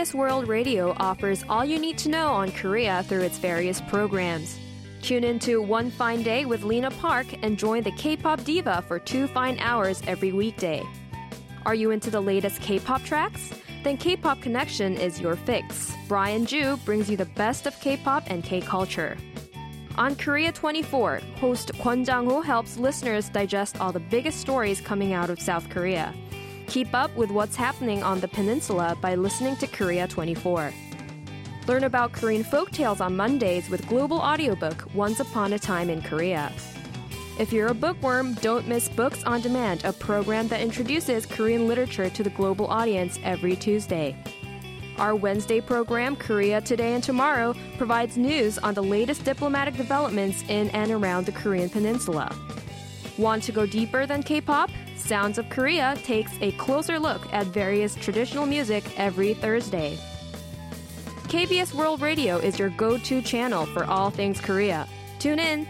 [0.00, 4.58] KBS World Radio offers all you need to know on Korea through its various programs.
[5.02, 8.98] Tune in to One Fine Day with Lena Park and join the K-pop diva for
[8.98, 10.82] two fine hours every weekday.
[11.66, 13.50] Are you into the latest K-pop tracks?
[13.84, 15.92] Then K-pop Connection is your fix.
[16.08, 19.18] Brian Joo brings you the best of K-pop and K-culture.
[19.98, 25.28] On Korea 24, host Kwon Jang-ho helps listeners digest all the biggest stories coming out
[25.28, 26.14] of South Korea.
[26.70, 30.72] Keep up with what's happening on the peninsula by listening to Korea 24.
[31.66, 36.52] Learn about Korean folktales on Mondays with global audiobook Once Upon a Time in Korea.
[37.40, 42.08] If you're a bookworm, don't miss Books on Demand, a program that introduces Korean literature
[42.08, 44.16] to the global audience every Tuesday.
[44.96, 50.70] Our Wednesday program, Korea Today and Tomorrow, provides news on the latest diplomatic developments in
[50.70, 52.32] and around the Korean peninsula.
[53.18, 54.70] Want to go deeper than K pop?
[55.00, 59.98] Sounds of Korea takes a closer look at various traditional music every Thursday.
[61.24, 64.86] KBS World Radio is your go to channel for all things Korea.
[65.18, 65.66] Tune in.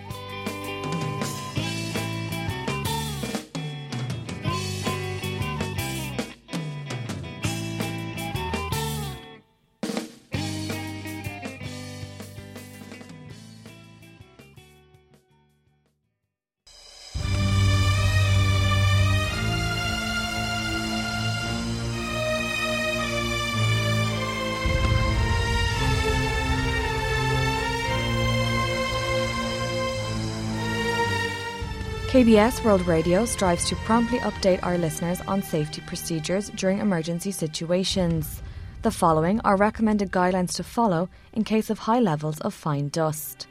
[32.11, 38.43] KBS World Radio strives to promptly update our listeners on safety procedures during emergency situations.
[38.83, 43.47] The following are recommended guidelines to follow in case of high levels of fine dust.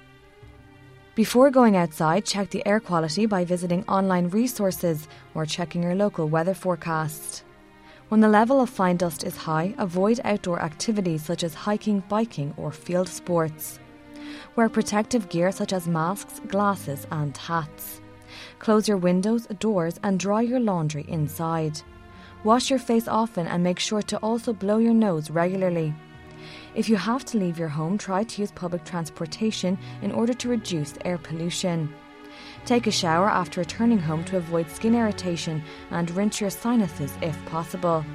[1.15, 6.27] Before going outside, check the air quality by visiting online resources or checking your local
[6.27, 7.45] weather forecast.
[8.09, 12.53] When the level of fine dust is high, avoid outdoor activities such as hiking, biking,
[12.57, 13.79] or field sports.
[14.57, 18.01] Wear protective gear such as masks, glasses, and hats.
[18.59, 21.81] Close your windows, doors, and dry your laundry inside.
[22.43, 25.93] Wash your face often and make sure to also blow your nose regularly.
[26.75, 30.49] If you have to leave your home, try to use public transportation in order to
[30.49, 31.93] reduce air pollution.
[32.65, 37.43] Take a shower after returning home to avoid skin irritation and rinse your sinuses if
[37.45, 38.05] possible.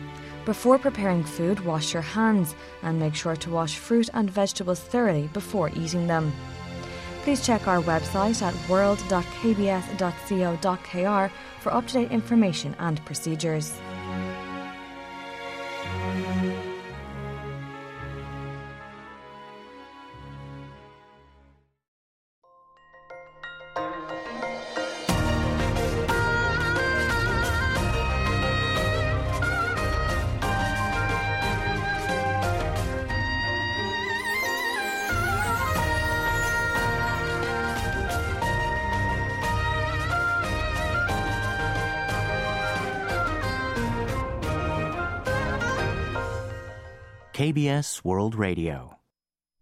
[0.45, 5.29] Before preparing food, wash your hands and make sure to wash fruit and vegetables thoroughly
[5.33, 6.33] before eating them.
[7.25, 13.73] Please check our website at world.kbs.co.kr for up to date information and procedures.
[47.45, 49.04] KBS World Radio.